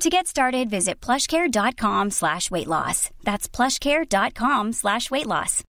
To 0.00 0.10
get 0.10 0.26
started, 0.26 0.68
visit 0.70 1.00
plushcare.com 1.00 2.10
slash 2.10 2.50
weight 2.50 2.66
loss. 2.66 3.10
That's 3.22 3.48
plushcare.com 3.48 4.72
slash 4.72 5.10
weight 5.10 5.26
loss. 5.26 5.62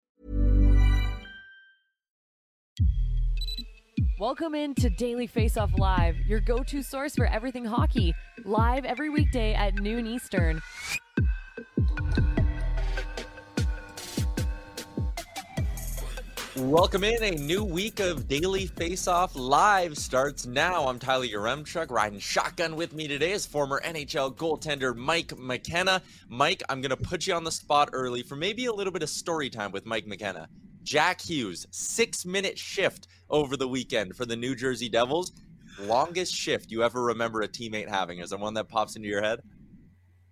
Welcome 4.20 4.56
in 4.56 4.74
to 4.76 4.90
Daily 4.90 5.28
Face 5.28 5.58
Off 5.58 5.72
Live, 5.78 6.16
your 6.26 6.40
go 6.40 6.64
to 6.64 6.82
source 6.82 7.16
for 7.16 7.26
everything 7.26 7.66
hockey. 7.66 8.14
Live 8.46 8.86
every 8.86 9.10
weekday 9.10 9.54
at 9.54 9.76
noon 9.76 10.08
Eastern. 10.08 10.62
Welcome 16.56 17.04
in. 17.04 17.24
A 17.24 17.32
new 17.32 17.64
week 17.64 18.00
of 18.00 18.28
Daily 18.28 18.68
Face 18.68 19.08
Off 19.08 19.36
Live 19.36 19.98
starts 19.98 20.46
now. 20.46 20.88
I'm 20.88 21.00
Tyler 21.00 21.26
Yaremchuk. 21.26 21.90
Riding 21.90 22.20
shotgun 22.20 22.76
with 22.76 22.94
me 22.94 23.08
today 23.08 23.32
is 23.32 23.44
former 23.44 23.82
NHL 23.84 24.36
goaltender 24.36 24.96
Mike 24.96 25.36
McKenna. 25.36 26.04
Mike, 26.30 26.62
I'm 26.70 26.80
going 26.80 26.92
to 26.92 26.98
put 26.98 27.26
you 27.26 27.34
on 27.34 27.44
the 27.44 27.52
spot 27.52 27.90
early 27.92 28.22
for 28.22 28.36
maybe 28.36 28.68
a 28.68 28.72
little 28.72 28.94
bit 28.94 29.02
of 29.02 29.10
story 29.10 29.50
time 29.50 29.72
with 29.72 29.88
Mike 29.88 30.06
McKenna. 30.06 30.48
Jack 30.84 31.22
Hughes, 31.22 31.66
six 31.72 32.24
minute 32.24 32.60
shift 32.60 33.08
over 33.32 33.58
the 33.58 33.68
weekend 33.68 34.16
for 34.16 34.26
the 34.26 34.36
New 34.36 34.56
Jersey 34.56 34.90
Devils. 34.90 35.32
Longest 35.80 36.36
shift 36.36 36.70
you 36.70 36.84
ever 36.84 37.02
remember 37.02 37.42
a 37.42 37.48
teammate 37.48 37.90
having? 37.90 38.20
Is 38.20 38.30
there 38.30 38.38
one 38.38 38.54
that 38.54 38.70
pops 38.70 38.96
into 38.96 39.08
your 39.08 39.24
head? 39.24 39.40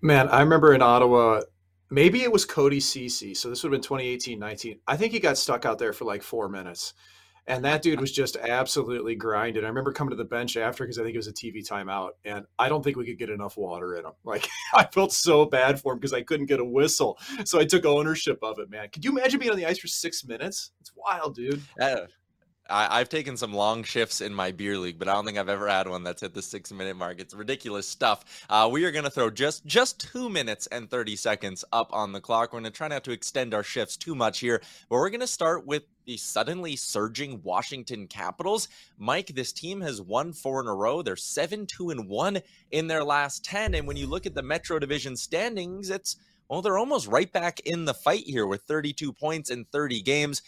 Man, 0.03 0.29
I 0.29 0.41
remember 0.41 0.75
in 0.75 0.83
Ottawa, 0.83 1.41
maybe 1.91 2.23
it 2.23 2.31
was 2.31 2.45
Cody 2.45 2.79
Cece. 2.79 3.37
So 3.37 3.49
this 3.49 3.61
would 3.61 3.71
have 3.71 3.79
been 3.79 3.87
2018 3.87 4.39
19. 4.39 4.79
I 4.87 4.97
think 4.97 5.11
he 5.11 5.19
got 5.19 5.37
stuck 5.37 5.65
out 5.65 5.77
there 5.77 5.93
for 5.93 6.05
like 6.05 6.23
four 6.23 6.49
minutes. 6.49 6.93
And 7.47 7.65
that 7.65 7.81
dude 7.81 7.99
was 7.99 8.11
just 8.11 8.37
absolutely 8.37 9.15
grinding. 9.15 9.65
I 9.65 9.67
remember 9.67 9.91
coming 9.91 10.11
to 10.11 10.15
the 10.15 10.23
bench 10.23 10.57
after 10.57 10.83
because 10.83 10.99
I 10.99 11.03
think 11.03 11.15
it 11.15 11.17
was 11.17 11.27
a 11.27 11.33
TV 11.33 11.67
timeout. 11.67 12.11
And 12.23 12.45
I 12.59 12.69
don't 12.69 12.83
think 12.83 12.97
we 12.97 13.05
could 13.05 13.17
get 13.17 13.31
enough 13.31 13.57
water 13.57 13.95
in 13.95 14.05
him. 14.05 14.11
Like, 14.23 14.47
I 14.73 14.85
felt 14.85 15.11
so 15.11 15.45
bad 15.45 15.81
for 15.81 15.93
him 15.93 15.99
because 15.99 16.13
I 16.13 16.21
couldn't 16.21 16.45
get 16.45 16.59
a 16.59 16.65
whistle. 16.65 17.19
So 17.43 17.59
I 17.59 17.65
took 17.65 17.83
ownership 17.83 18.39
of 18.43 18.59
it, 18.59 18.69
man. 18.69 18.89
Could 18.89 19.03
you 19.03 19.11
imagine 19.11 19.39
being 19.39 19.51
on 19.51 19.57
the 19.57 19.65
ice 19.65 19.79
for 19.79 19.87
six 19.87 20.23
minutes? 20.23 20.71
It's 20.79 20.91
wild, 20.95 21.35
dude. 21.35 21.61
Yeah. 21.79 22.05
I, 22.71 22.99
have 22.99 23.09
taken 23.09 23.35
some 23.35 23.53
long 23.53 23.83
shifts 23.83 24.21
in 24.21 24.33
my 24.33 24.51
beer 24.51 24.77
league, 24.77 24.97
but 24.97 25.07
I 25.07 25.13
don't 25.13 25.25
think 25.25 25.37
I've 25.37 25.49
ever 25.49 25.67
had 25.67 25.87
one 25.87 26.03
that's 26.03 26.21
hit 26.21 26.33
the 26.33 26.41
six 26.41 26.71
minute 26.71 26.95
mark. 26.95 27.19
It's 27.19 27.33
ridiculous 27.33 27.87
stuff. 27.87 28.45
Uh, 28.49 28.69
we 28.71 28.85
are 28.85 28.91
going 28.91 29.03
to 29.03 29.09
throw 29.09 29.29
just 29.29 29.65
just 29.65 29.99
two 29.99 30.29
minutes 30.29 30.67
and 30.67 30.89
thirty 30.89 31.15
seconds 31.15 31.65
up 31.71 31.89
on 31.91 32.13
the 32.13 32.21
clock. 32.21 32.53
We're 32.53 32.61
going 32.61 32.71
to 32.71 32.77
try 32.77 32.87
not 32.87 33.03
to 33.03 33.11
extend 33.11 33.53
our 33.53 33.63
shifts 33.63 33.97
too 33.97 34.15
much 34.15 34.39
here, 34.39 34.61
but 34.89 34.95
we're 34.95 35.09
going 35.09 35.19
to 35.19 35.27
start 35.27 35.67
with 35.67 35.83
the 36.05 36.17
suddenly 36.17 36.75
surging 36.75 37.41
Washington 37.43 38.07
Capitals. 38.07 38.69
Mike, 38.97 39.27
this 39.27 39.51
team 39.51 39.81
has 39.81 40.01
won 40.01 40.33
four 40.33 40.61
in 40.61 40.67
a 40.67 40.73
row. 40.73 41.01
They're 41.01 41.15
seven 41.15 41.65
two 41.65 41.89
and 41.89 42.07
one 42.07 42.39
in 42.71 42.87
their 42.87 43.03
last 43.03 43.43
ten, 43.43 43.75
and 43.75 43.85
when 43.85 43.97
you 43.97 44.07
look 44.07 44.25
at 44.25 44.33
the 44.33 44.41
Metro 44.41 44.79
Division 44.79 45.17
standings, 45.17 45.89
it's 45.89 46.15
well, 46.51 46.61
they're 46.61 46.77
almost 46.77 47.07
right 47.07 47.31
back 47.31 47.61
in 47.61 47.85
the 47.85 47.93
fight 47.93 48.25
here 48.25 48.45
with 48.45 48.63
32 48.63 49.13
points 49.13 49.49
in 49.49 49.63
30 49.71 50.01
games 50.01 50.41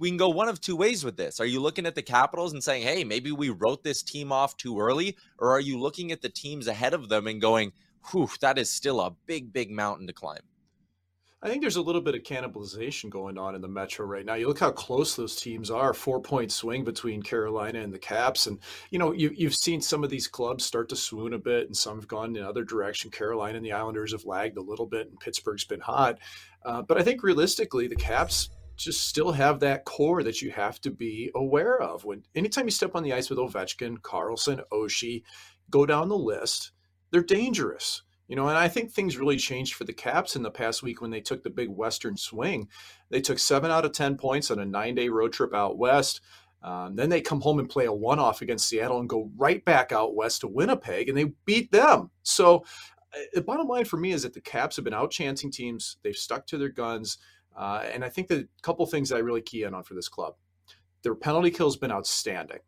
we 0.00 0.08
can 0.08 0.16
go 0.16 0.30
one 0.30 0.48
of 0.48 0.60
two 0.60 0.74
ways 0.74 1.04
with 1.04 1.18
this. 1.18 1.40
Are 1.40 1.46
you 1.46 1.60
looking 1.60 1.84
at 1.84 1.94
the 1.94 2.02
Capitals 2.02 2.54
and 2.54 2.64
saying, 2.64 2.82
hey, 2.82 3.04
maybe 3.04 3.32
we 3.32 3.50
wrote 3.50 3.84
this 3.84 4.02
team 4.02 4.32
off 4.32 4.56
too 4.56 4.80
early? 4.80 5.16
Or 5.38 5.50
are 5.50 5.60
you 5.60 5.78
looking 5.78 6.10
at 6.10 6.22
the 6.22 6.30
teams 6.30 6.66
ahead 6.66 6.94
of 6.94 7.10
them 7.10 7.26
and 7.26 7.38
going, 7.38 7.72
whew, 8.10 8.30
that 8.40 8.58
is 8.58 8.70
still 8.70 8.98
a 9.02 9.14
big, 9.26 9.52
big 9.52 9.70
mountain 9.70 10.06
to 10.06 10.14
climb? 10.14 10.40
I 11.42 11.48
think 11.48 11.60
there's 11.60 11.76
a 11.76 11.82
little 11.82 12.00
bit 12.00 12.14
of 12.14 12.22
cannibalization 12.22 13.10
going 13.10 13.36
on 13.36 13.54
in 13.54 13.60
the 13.60 13.68
Metro 13.68 14.06
right 14.06 14.24
now. 14.24 14.34
You 14.34 14.48
look 14.48 14.58
how 14.58 14.70
close 14.70 15.16
those 15.16 15.36
teams 15.36 15.70
are, 15.70 15.92
four 15.92 16.20
point 16.20 16.50
swing 16.50 16.82
between 16.82 17.22
Carolina 17.22 17.80
and 17.80 17.92
the 17.92 17.98
Caps. 17.98 18.46
And, 18.46 18.58
you 18.90 18.98
know, 18.98 19.12
you, 19.12 19.30
you've 19.34 19.54
seen 19.54 19.82
some 19.82 20.02
of 20.02 20.08
these 20.08 20.26
clubs 20.26 20.64
start 20.64 20.88
to 20.90 20.96
swoon 20.96 21.34
a 21.34 21.38
bit 21.38 21.66
and 21.66 21.76
some 21.76 21.96
have 21.96 22.08
gone 22.08 22.36
in 22.36 22.42
other 22.42 22.64
direction. 22.64 23.10
Carolina 23.10 23.56
and 23.56 23.64
the 23.64 23.72
Islanders 23.72 24.12
have 24.12 24.24
lagged 24.24 24.56
a 24.56 24.62
little 24.62 24.86
bit 24.86 25.08
and 25.08 25.20
Pittsburgh's 25.20 25.64
been 25.64 25.80
hot. 25.80 26.18
Uh, 26.64 26.80
but 26.82 26.98
I 26.98 27.02
think 27.02 27.22
realistically, 27.22 27.86
the 27.86 27.96
Caps 27.96 28.50
just 28.84 29.06
still 29.06 29.32
have 29.32 29.60
that 29.60 29.84
core 29.84 30.22
that 30.22 30.40
you 30.40 30.50
have 30.50 30.80
to 30.80 30.90
be 30.90 31.30
aware 31.34 31.80
of. 31.80 32.04
When 32.04 32.22
anytime 32.34 32.64
you 32.64 32.70
step 32.70 32.94
on 32.94 33.02
the 33.02 33.12
ice 33.12 33.28
with 33.28 33.38
Ovechkin, 33.38 34.02
Carlson, 34.02 34.62
Oshie, 34.72 35.22
go 35.70 35.86
down 35.86 36.08
the 36.08 36.16
list, 36.16 36.72
they're 37.10 37.22
dangerous. 37.22 38.02
You 38.26 38.36
know, 38.36 38.48
and 38.48 38.56
I 38.56 38.68
think 38.68 38.92
things 38.92 39.16
really 39.16 39.36
changed 39.36 39.74
for 39.74 39.82
the 39.82 39.92
Caps 39.92 40.36
in 40.36 40.42
the 40.42 40.52
past 40.52 40.84
week 40.84 41.00
when 41.00 41.10
they 41.10 41.20
took 41.20 41.42
the 41.42 41.50
big 41.50 41.68
Western 41.68 42.16
swing. 42.16 42.68
They 43.10 43.20
took 43.20 43.40
seven 43.40 43.72
out 43.72 43.84
of 43.84 43.92
10 43.92 44.16
points 44.16 44.52
on 44.52 44.60
a 44.60 44.64
nine 44.64 44.94
day 44.94 45.08
road 45.08 45.32
trip 45.32 45.52
out 45.52 45.78
west. 45.78 46.20
Um, 46.62 46.94
then 46.94 47.08
they 47.08 47.20
come 47.20 47.40
home 47.40 47.58
and 47.58 47.68
play 47.68 47.86
a 47.86 47.92
one 47.92 48.18
off 48.18 48.40
against 48.40 48.68
Seattle 48.68 49.00
and 49.00 49.08
go 49.08 49.30
right 49.36 49.64
back 49.64 49.92
out 49.92 50.14
west 50.14 50.42
to 50.42 50.48
Winnipeg, 50.48 51.08
and 51.08 51.18
they 51.18 51.32
beat 51.44 51.72
them. 51.72 52.10
So, 52.22 52.64
uh, 53.12 53.18
the 53.32 53.42
bottom 53.42 53.66
line 53.66 53.84
for 53.84 53.96
me 53.96 54.12
is 54.12 54.22
that 54.22 54.34
the 54.34 54.40
Caps 54.40 54.76
have 54.76 54.84
been 54.84 54.94
out 54.94 55.10
chancing 55.10 55.50
teams. 55.50 55.96
They've 56.04 56.14
stuck 56.14 56.46
to 56.48 56.58
their 56.58 56.68
guns. 56.68 57.18
Uh, 57.56 57.84
and 57.92 58.04
I 58.04 58.08
think 58.08 58.28
the 58.28 58.48
couple 58.62 58.86
things 58.86 59.12
I 59.12 59.18
really 59.18 59.42
key 59.42 59.64
in 59.64 59.74
on 59.74 59.82
for 59.82 59.94
this 59.94 60.08
club, 60.08 60.34
their 61.02 61.14
penalty 61.14 61.50
kill 61.50 61.66
has 61.66 61.76
been 61.76 61.92
outstanding, 61.92 62.60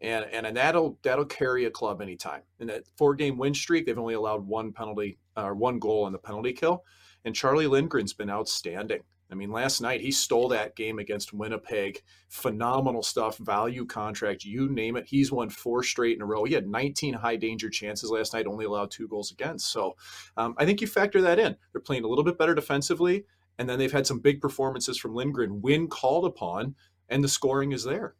and 0.00 0.24
and 0.26 0.56
that'll 0.56 0.98
that'll 1.02 1.24
carry 1.24 1.64
a 1.64 1.70
club 1.70 2.00
anytime. 2.00 2.42
In 2.60 2.68
that 2.68 2.84
four 2.96 3.14
game 3.14 3.36
win 3.36 3.54
streak, 3.54 3.86
they've 3.86 3.98
only 3.98 4.14
allowed 4.14 4.46
one 4.46 4.72
penalty 4.72 5.18
or 5.36 5.52
uh, 5.52 5.54
one 5.54 5.78
goal 5.78 6.04
on 6.04 6.12
the 6.12 6.18
penalty 6.18 6.52
kill, 6.52 6.84
and 7.24 7.34
Charlie 7.34 7.66
Lindgren's 7.66 8.12
been 8.12 8.30
outstanding. 8.30 9.02
I 9.30 9.34
mean, 9.34 9.50
last 9.50 9.80
night 9.80 10.00
he 10.00 10.10
stole 10.10 10.48
that 10.48 10.74
game 10.74 10.98
against 10.98 11.34
Winnipeg. 11.34 12.02
Phenomenal 12.28 13.02
stuff, 13.02 13.36
value 13.38 13.84
contract, 13.84 14.44
you 14.44 14.70
name 14.70 14.96
it. 14.96 15.06
He's 15.06 15.30
won 15.30 15.50
four 15.50 15.82
straight 15.82 16.16
in 16.16 16.22
a 16.22 16.26
row. 16.26 16.44
He 16.44 16.54
had 16.54 16.66
19 16.66 17.14
high 17.14 17.36
danger 17.36 17.68
chances 17.68 18.10
last 18.10 18.32
night, 18.32 18.46
only 18.46 18.64
allowed 18.64 18.90
two 18.90 19.06
goals 19.06 19.30
against. 19.30 19.70
So 19.70 19.96
um, 20.36 20.54
I 20.56 20.64
think 20.64 20.80
you 20.80 20.86
factor 20.86 21.20
that 21.22 21.38
in. 21.38 21.56
They're 21.72 21.82
playing 21.82 22.04
a 22.04 22.08
little 22.08 22.24
bit 22.24 22.38
better 22.38 22.54
defensively. 22.54 23.26
And 23.58 23.68
then 23.68 23.78
they've 23.78 23.92
had 23.92 24.06
some 24.06 24.20
big 24.20 24.40
performances 24.40 24.98
from 24.98 25.14
Lindgren 25.14 25.60
when 25.60 25.88
called 25.88 26.24
upon, 26.24 26.74
and 27.08 27.22
the 27.24 27.28
scoring 27.28 27.72
is 27.72 27.84
there. 27.84 28.14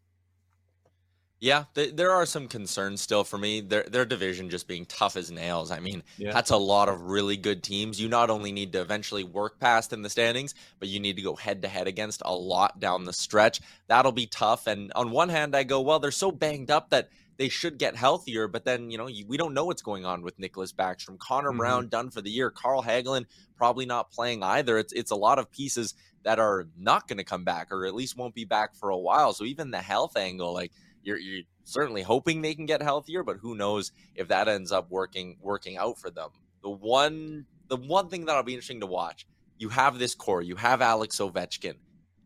Yeah, 1.41 1.65
th- 1.75 1.95
there 1.95 2.11
are 2.11 2.27
some 2.27 2.49
concerns 2.49 3.01
still 3.01 3.23
for 3.23 3.39
me. 3.39 3.61
Their 3.61 3.85
their 3.85 4.05
division 4.05 4.51
just 4.51 4.67
being 4.67 4.87
tough 4.87 5.17
as 5.17 5.31
nails. 5.31 5.71
I 5.71 5.79
mean, 5.79 6.03
yeah. 6.17 6.33
that's 6.33 6.51
a 6.51 6.57
lot 6.57 6.89
of 6.89 7.03
really 7.03 7.37
good 7.37 7.63
teams. 7.63 8.01
You 8.01 8.09
not 8.09 8.29
only 8.29 8.51
need 8.51 8.73
to 8.73 8.81
eventually 8.81 9.23
work 9.23 9.61
past 9.61 9.93
in 9.93 10.03
the 10.03 10.11
standings, 10.11 10.57
but 10.81 10.89
you 10.89 10.99
need 10.99 11.15
to 11.15 11.23
go 11.23 11.37
head 11.37 11.63
to 11.63 11.69
head 11.69 11.87
against 11.87 12.23
a 12.25 12.35
lot 12.35 12.81
down 12.81 13.05
the 13.05 13.13
stretch. 13.13 13.61
That'll 13.87 14.11
be 14.11 14.27
tough. 14.27 14.67
And 14.67 14.93
on 14.97 15.13
one 15.13 15.29
hand, 15.29 15.55
I 15.55 15.63
go, 15.63 15.81
well, 15.81 16.01
they're 16.01 16.11
so 16.11 16.33
banged 16.33 16.73
up 16.73 16.91
that 16.91 17.09
they 17.39 17.49
should 17.49 17.79
get 17.79 17.97
healthier. 17.97 18.49
But 18.49 18.65
then, 18.65 18.91
you 18.91 18.99
know, 18.99 19.09
we 19.27 19.37
don't 19.37 19.55
know 19.55 19.65
what's 19.65 19.83
going 19.83 20.05
on 20.05 20.23
with 20.23 20.39
Nicklas 20.39 20.75
Backstrom. 20.75 21.19
Connor 21.19 21.51
mm-hmm. 21.51 21.59
Brown 21.59 21.89
done 21.89 22.11
for 22.11 22.21
the 22.21 22.31
year. 22.31 22.51
Carl 22.51 22.83
Hagelin 22.83 23.25
probably 23.57 23.87
not 23.87 24.11
playing 24.11 24.43
either. 24.43 24.77
It's 24.79 24.93
it's 24.93 25.11
a 25.11 25.17
lot 25.17 25.39
of 25.39 25.51
pieces 25.51 25.95
that 26.25 26.39
are 26.39 26.67
not 26.77 27.09
going 27.09 27.19
to 27.19 27.25
come 27.25 27.45
back, 27.45 27.69
or 27.71 27.87
at 27.87 27.95
least 27.95 28.17
won't 28.17 28.35
be 28.35 28.45
back 28.45 28.75
for 28.75 28.91
a 28.91 28.99
while. 28.99 29.33
So 29.33 29.45
even 29.45 29.71
the 29.71 29.79
health 29.79 30.17
angle, 30.17 30.53
like 30.53 30.73
you're, 31.03 31.19
you're 31.19 31.45
certainly 31.65 32.03
hoping 32.03 32.43
they 32.43 32.55
can 32.55 32.67
get 32.67 32.83
healthier, 32.83 33.23
but 33.23 33.39
who 33.39 33.55
knows 33.55 33.93
if 34.15 34.29
that 34.29 34.49
ends 34.49 34.73
up 34.73 34.91
working 34.91 35.39
working 35.41 35.77
out 35.77 35.99
for 35.99 36.11
them. 36.11 36.31
The 36.63 36.71
one 36.71 37.47
the 37.69 37.77
one 37.77 38.09
thing 38.09 38.25
that'll 38.25 38.43
be 38.43 38.55
interesting 38.55 38.81
to 38.81 38.87
watch, 38.87 39.27
you 39.59 39.69
have 39.69 39.99
this 39.99 40.15
core, 40.15 40.43
you 40.43 40.57
have 40.57 40.83
Alex 40.83 41.19
Ovechkin. 41.19 41.77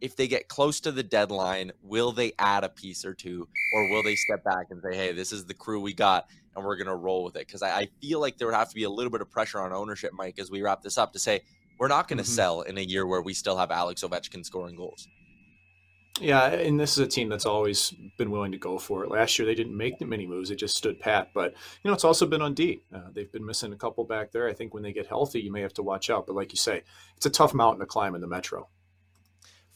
If 0.02 0.16
they 0.16 0.26
get 0.26 0.48
close 0.48 0.80
to 0.80 0.90
the 0.90 1.04
deadline, 1.04 1.70
will 1.80 2.10
they 2.10 2.32
add 2.36 2.64
a 2.64 2.68
piece 2.68 3.04
or 3.04 3.14
two, 3.14 3.48
or 3.72 3.88
will 3.88 4.02
they 4.02 4.16
step 4.16 4.42
back 4.42 4.66
and 4.70 4.82
say, 4.82 4.96
"Hey, 4.96 5.12
this 5.12 5.30
is 5.30 5.44
the 5.44 5.54
crew 5.54 5.80
we 5.80 5.94
got, 5.94 6.26
and 6.56 6.64
we're 6.64 6.76
gonna 6.76 6.96
roll 6.96 7.22
with 7.22 7.36
it"? 7.36 7.46
Because 7.46 7.62
I, 7.62 7.82
I, 7.82 7.88
feel 8.00 8.20
like 8.20 8.36
there 8.36 8.48
would 8.48 8.56
have 8.56 8.68
to 8.68 8.74
be 8.74 8.82
a 8.82 8.90
little 8.90 9.12
bit 9.12 9.20
of 9.20 9.30
pressure 9.30 9.60
on 9.60 9.72
ownership, 9.72 10.12
Mike, 10.12 10.40
as 10.40 10.50
we 10.50 10.60
wrap 10.60 10.82
this 10.82 10.98
up, 10.98 11.12
to 11.12 11.20
say 11.20 11.42
we're 11.78 11.86
not 11.86 12.08
going 12.08 12.18
to 12.18 12.24
mm-hmm. 12.24 12.32
sell 12.32 12.60
in 12.62 12.78
a 12.78 12.82
year 12.82 13.06
where 13.06 13.22
we 13.22 13.32
still 13.32 13.56
have 13.56 13.70
Alex 13.70 14.02
Ovechkin 14.02 14.44
scoring 14.44 14.74
goals. 14.74 15.06
Yeah, 16.20 16.46
and 16.46 16.78
this 16.78 16.92
is 16.92 16.98
a 16.98 17.06
team 17.06 17.28
that's 17.28 17.46
always 17.46 17.94
been 18.18 18.30
willing 18.30 18.52
to 18.52 18.58
go 18.58 18.78
for 18.78 19.02
it. 19.04 19.10
Last 19.10 19.38
year 19.38 19.46
they 19.46 19.54
didn't 19.54 19.76
make 19.76 20.00
many 20.00 20.26
moves; 20.26 20.48
they 20.48 20.56
just 20.56 20.76
stood 20.76 20.98
pat. 20.98 21.30
But 21.32 21.54
you 21.82 21.90
know, 21.90 21.94
it's 21.94 22.04
also 22.04 22.26
been 22.26 22.42
on 22.42 22.54
D. 22.54 22.82
Uh, 22.94 23.10
they've 23.12 23.32
been 23.32 23.46
missing 23.46 23.72
a 23.72 23.76
couple 23.76 24.04
back 24.04 24.32
there. 24.32 24.48
I 24.48 24.52
think 24.52 24.74
when 24.74 24.82
they 24.82 24.92
get 24.92 25.06
healthy, 25.06 25.40
you 25.40 25.52
may 25.52 25.62
have 25.62 25.74
to 25.74 25.82
watch 25.82 26.10
out. 26.10 26.26
But 26.26 26.36
like 26.36 26.52
you 26.52 26.58
say, 26.58 26.82
it's 27.16 27.26
a 27.26 27.30
tough 27.30 27.54
mountain 27.54 27.80
to 27.80 27.86
climb 27.86 28.16
in 28.16 28.20
the 28.20 28.26
Metro. 28.26 28.68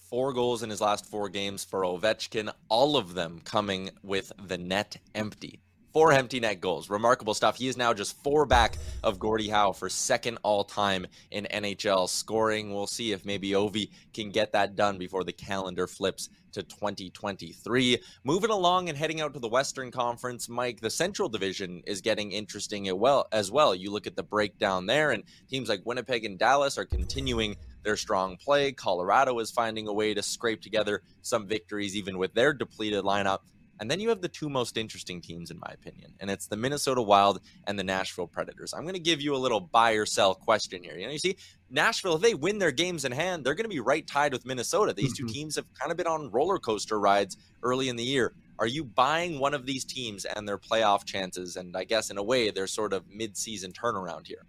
Four 0.08 0.32
goals 0.32 0.62
in 0.62 0.70
his 0.70 0.80
last 0.80 1.04
four 1.04 1.28
games 1.28 1.64
for 1.64 1.82
Ovechkin, 1.82 2.52
all 2.68 2.96
of 2.96 3.14
them 3.14 3.40
coming 3.44 3.90
with 4.04 4.30
the 4.46 4.56
net 4.56 4.98
empty 5.16 5.60
four 5.96 6.12
empty 6.12 6.38
net 6.38 6.60
goals. 6.60 6.90
Remarkable 6.90 7.32
stuff. 7.32 7.56
He 7.56 7.68
is 7.68 7.78
now 7.78 7.94
just 7.94 8.22
four 8.22 8.44
back 8.44 8.76
of 9.02 9.18
Gordie 9.18 9.48
Howe 9.48 9.72
for 9.72 9.88
second 9.88 10.36
all 10.42 10.62
time 10.62 11.06
in 11.30 11.46
NHL 11.50 12.06
scoring. 12.06 12.74
We'll 12.74 12.86
see 12.86 13.12
if 13.12 13.24
maybe 13.24 13.52
Ovi 13.52 13.88
can 14.12 14.30
get 14.30 14.52
that 14.52 14.76
done 14.76 14.98
before 14.98 15.24
the 15.24 15.32
calendar 15.32 15.86
flips 15.86 16.28
to 16.52 16.62
2023. 16.62 17.98
Moving 18.24 18.50
along 18.50 18.90
and 18.90 18.98
heading 18.98 19.22
out 19.22 19.32
to 19.32 19.40
the 19.40 19.48
Western 19.48 19.90
Conference, 19.90 20.50
Mike, 20.50 20.80
the 20.80 20.90
Central 20.90 21.30
Division 21.30 21.82
is 21.86 22.02
getting 22.02 22.32
interesting 22.32 22.90
as 23.32 23.50
well. 23.50 23.74
You 23.74 23.90
look 23.90 24.06
at 24.06 24.16
the 24.16 24.22
breakdown 24.22 24.84
there, 24.84 25.12
and 25.12 25.22
teams 25.48 25.70
like 25.70 25.80
Winnipeg 25.86 26.26
and 26.26 26.38
Dallas 26.38 26.76
are 26.76 26.84
continuing 26.84 27.56
their 27.86 27.96
strong 27.96 28.36
play. 28.36 28.72
Colorado 28.72 29.38
is 29.38 29.50
finding 29.52 29.86
a 29.86 29.92
way 29.92 30.12
to 30.12 30.22
scrape 30.22 30.60
together 30.60 31.02
some 31.22 31.46
victories, 31.46 31.96
even 31.96 32.18
with 32.18 32.34
their 32.34 32.52
depleted 32.52 33.04
lineup. 33.04 33.38
And 33.78 33.90
then 33.90 34.00
you 34.00 34.08
have 34.08 34.22
the 34.22 34.28
two 34.28 34.48
most 34.48 34.76
interesting 34.76 35.20
teams, 35.20 35.50
in 35.50 35.60
my 35.60 35.70
opinion, 35.72 36.14
and 36.18 36.30
it's 36.30 36.46
the 36.46 36.56
Minnesota 36.56 37.02
Wild 37.02 37.40
and 37.66 37.78
the 37.78 37.84
Nashville 37.84 38.26
Predators. 38.26 38.72
I'm 38.74 38.82
going 38.82 38.94
to 38.94 39.00
give 39.00 39.20
you 39.20 39.36
a 39.36 39.38
little 39.38 39.60
buy 39.60 39.92
or 39.92 40.06
sell 40.06 40.34
question 40.34 40.82
here. 40.82 40.96
You 40.96 41.06
know, 41.06 41.12
you 41.12 41.18
see, 41.18 41.36
Nashville, 41.70 42.16
if 42.16 42.22
they 42.22 42.34
win 42.34 42.58
their 42.58 42.72
games 42.72 43.04
in 43.04 43.12
hand, 43.12 43.44
they're 43.44 43.54
going 43.54 43.66
to 43.66 43.74
be 43.74 43.80
right 43.80 44.06
tied 44.06 44.32
with 44.32 44.46
Minnesota. 44.46 44.94
These 44.94 45.14
mm-hmm. 45.14 45.26
two 45.26 45.32
teams 45.32 45.56
have 45.56 45.66
kind 45.74 45.90
of 45.92 45.98
been 45.98 46.06
on 46.06 46.30
roller 46.30 46.58
coaster 46.58 46.98
rides 46.98 47.36
early 47.62 47.88
in 47.88 47.96
the 47.96 48.02
year. 48.02 48.32
Are 48.58 48.66
you 48.66 48.82
buying 48.82 49.38
one 49.38 49.52
of 49.52 49.66
these 49.66 49.84
teams 49.84 50.24
and 50.24 50.48
their 50.48 50.58
playoff 50.58 51.04
chances? 51.04 51.56
And 51.56 51.76
I 51.76 51.84
guess 51.84 52.10
in 52.10 52.16
a 52.16 52.22
way, 52.22 52.50
their 52.50 52.66
sort 52.66 52.94
of 52.94 53.04
mid-season 53.10 53.72
turnaround 53.72 54.26
here. 54.26 54.46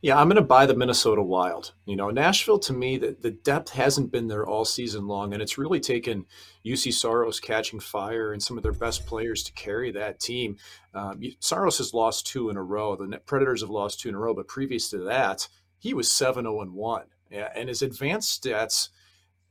Yeah, 0.00 0.18
I'm 0.18 0.28
going 0.28 0.36
to 0.36 0.42
buy 0.42 0.66
the 0.66 0.76
Minnesota 0.76 1.22
Wild. 1.22 1.74
You 1.86 1.96
know, 1.96 2.10
Nashville 2.10 2.58
to 2.60 2.72
me, 2.72 2.98
the, 2.98 3.16
the 3.20 3.30
depth 3.30 3.70
hasn't 3.70 4.10
been 4.10 4.28
there 4.28 4.46
all 4.46 4.64
season 4.64 5.06
long, 5.06 5.32
and 5.32 5.40
it's 5.40 5.58
really 5.58 5.80
taken 5.80 6.26
Juuse 6.64 6.92
Saros 6.92 7.40
catching 7.40 7.80
fire 7.80 8.32
and 8.32 8.42
some 8.42 8.56
of 8.56 8.62
their 8.62 8.72
best 8.72 9.06
players 9.06 9.42
to 9.44 9.52
carry 9.52 9.90
that 9.92 10.20
team. 10.20 10.56
Um, 10.94 11.20
Saros 11.40 11.78
has 11.78 11.94
lost 11.94 12.26
two 12.26 12.50
in 12.50 12.56
a 12.56 12.62
row. 12.62 12.96
The 12.96 13.18
Predators 13.26 13.60
have 13.60 13.70
lost 13.70 14.00
two 14.00 14.08
in 14.08 14.14
a 14.14 14.18
row, 14.18 14.34
but 14.34 14.48
previous 14.48 14.90
to 14.90 14.98
that, 14.98 15.48
he 15.78 15.94
was 15.94 16.10
7 16.10 16.44
0 16.44 16.64
1. 16.64 17.02
Yeah, 17.30 17.48
and 17.54 17.68
his 17.68 17.82
advanced 17.82 18.42
stats 18.42 18.88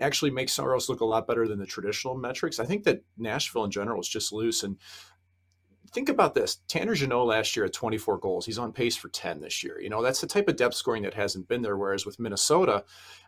actually 0.01 0.31
make 0.31 0.49
Saros 0.49 0.89
look 0.89 1.01
a 1.01 1.05
lot 1.05 1.27
better 1.27 1.47
than 1.47 1.59
the 1.59 1.65
traditional 1.65 2.15
metrics. 2.15 2.59
I 2.59 2.65
think 2.65 2.83
that 2.83 3.03
Nashville 3.17 3.63
in 3.63 3.71
general 3.71 4.01
is 4.01 4.07
just 4.07 4.33
loose. 4.33 4.63
And 4.63 4.77
think 5.93 6.09
about 6.09 6.33
this 6.33 6.59
Tanner 6.67 6.95
Jeannot 6.95 7.25
last 7.25 7.55
year 7.55 7.65
at 7.65 7.73
24 7.73 8.17
goals. 8.19 8.45
He's 8.45 8.57
on 8.57 8.71
pace 8.71 8.95
for 8.95 9.09
10 9.09 9.41
this 9.41 9.63
year. 9.63 9.79
You 9.81 9.89
know, 9.89 10.01
that's 10.01 10.21
the 10.21 10.27
type 10.27 10.47
of 10.47 10.55
depth 10.55 10.75
scoring 10.75 11.03
that 11.03 11.13
hasn't 11.13 11.47
been 11.47 11.61
there. 11.61 11.77
Whereas 11.77 12.05
with 12.05 12.19
Minnesota, 12.19 12.83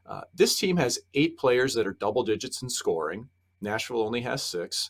uh, 0.05 0.21
this 0.33 0.57
team 0.57 0.77
has 0.77 0.99
eight 1.13 1.37
players 1.37 1.73
that 1.73 1.87
are 1.87 1.93
double 1.93 2.23
digits 2.23 2.61
in 2.61 2.69
scoring. 2.69 3.29
Nashville 3.61 4.01
only 4.01 4.21
has 4.21 4.43
six. 4.43 4.89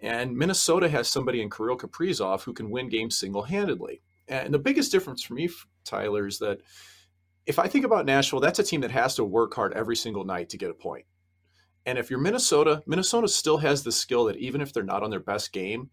And 0.00 0.36
Minnesota 0.36 0.88
has 0.88 1.08
somebody 1.08 1.40
in 1.40 1.50
Kirill 1.50 1.78
Kaprizov 1.78 2.42
who 2.42 2.52
can 2.52 2.70
win 2.70 2.88
games 2.88 3.18
single 3.18 3.42
handedly. 3.42 4.02
And 4.28 4.52
the 4.52 4.58
biggest 4.58 4.92
difference 4.92 5.22
for 5.22 5.34
me, 5.34 5.48
Tyler, 5.84 6.26
is 6.26 6.38
that 6.40 6.60
if 7.46 7.58
I 7.58 7.68
think 7.68 7.84
about 7.84 8.06
Nashville, 8.06 8.40
that's 8.40 8.58
a 8.58 8.64
team 8.64 8.80
that 8.82 8.90
has 8.90 9.14
to 9.14 9.24
work 9.24 9.54
hard 9.54 9.72
every 9.72 9.96
single 9.96 10.24
night 10.24 10.50
to 10.50 10.58
get 10.58 10.70
a 10.70 10.74
point. 10.74 11.06
And 11.86 11.96
if 11.96 12.10
you're 12.10 12.18
Minnesota, 12.18 12.82
Minnesota 12.86 13.28
still 13.28 13.58
has 13.58 13.84
the 13.84 13.92
skill 13.92 14.24
that 14.24 14.36
even 14.36 14.60
if 14.60 14.72
they're 14.72 14.82
not 14.82 15.04
on 15.04 15.10
their 15.10 15.20
best 15.20 15.52
game, 15.52 15.90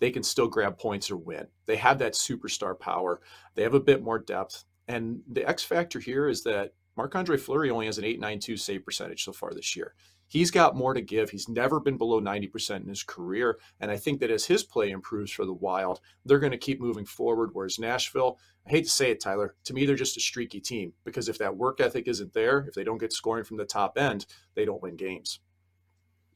they 0.00 0.10
can 0.10 0.22
still 0.22 0.48
grab 0.48 0.78
points 0.78 1.10
or 1.10 1.16
win. 1.16 1.46
They 1.66 1.76
have 1.76 1.98
that 2.00 2.14
superstar 2.14 2.78
power. 2.78 3.20
They 3.54 3.62
have 3.62 3.74
a 3.74 3.80
bit 3.80 4.02
more 4.02 4.18
depth. 4.18 4.64
And 4.88 5.20
the 5.30 5.48
X 5.48 5.62
factor 5.62 6.00
here 6.00 6.28
is 6.28 6.42
that 6.44 6.72
Marc 6.96 7.14
Andre 7.14 7.36
Fleury 7.36 7.70
only 7.70 7.86
has 7.86 7.98
an 7.98 8.04
892 8.04 8.56
save 8.56 8.84
percentage 8.84 9.24
so 9.24 9.32
far 9.32 9.52
this 9.54 9.76
year. 9.76 9.94
He's 10.26 10.50
got 10.50 10.76
more 10.76 10.94
to 10.94 11.00
give. 11.00 11.30
He's 11.30 11.48
never 11.48 11.80
been 11.80 11.96
below 11.96 12.20
90% 12.20 12.82
in 12.82 12.88
his 12.88 13.02
career. 13.02 13.58
And 13.80 13.90
I 13.90 13.96
think 13.96 14.20
that 14.20 14.30
as 14.30 14.44
his 14.44 14.62
play 14.62 14.90
improves 14.90 15.32
for 15.32 15.44
the 15.44 15.52
Wild, 15.52 16.00
they're 16.24 16.38
going 16.38 16.52
to 16.52 16.58
keep 16.58 16.80
moving 16.80 17.04
forward. 17.04 17.50
Whereas 17.52 17.80
Nashville, 17.80 18.38
I 18.64 18.70
hate 18.70 18.84
to 18.84 18.90
say 18.90 19.10
it, 19.10 19.20
Tyler, 19.20 19.56
to 19.64 19.74
me, 19.74 19.86
they're 19.86 19.96
just 19.96 20.16
a 20.16 20.20
streaky 20.20 20.60
team 20.60 20.92
because 21.04 21.28
if 21.28 21.38
that 21.38 21.56
work 21.56 21.80
ethic 21.80 22.06
isn't 22.06 22.32
there, 22.32 22.60
if 22.68 22.74
they 22.74 22.84
don't 22.84 22.98
get 22.98 23.12
scoring 23.12 23.44
from 23.44 23.56
the 23.56 23.64
top 23.64 23.98
end, 23.98 24.26
they 24.54 24.64
don't 24.64 24.82
win 24.82 24.96
games. 24.96 25.40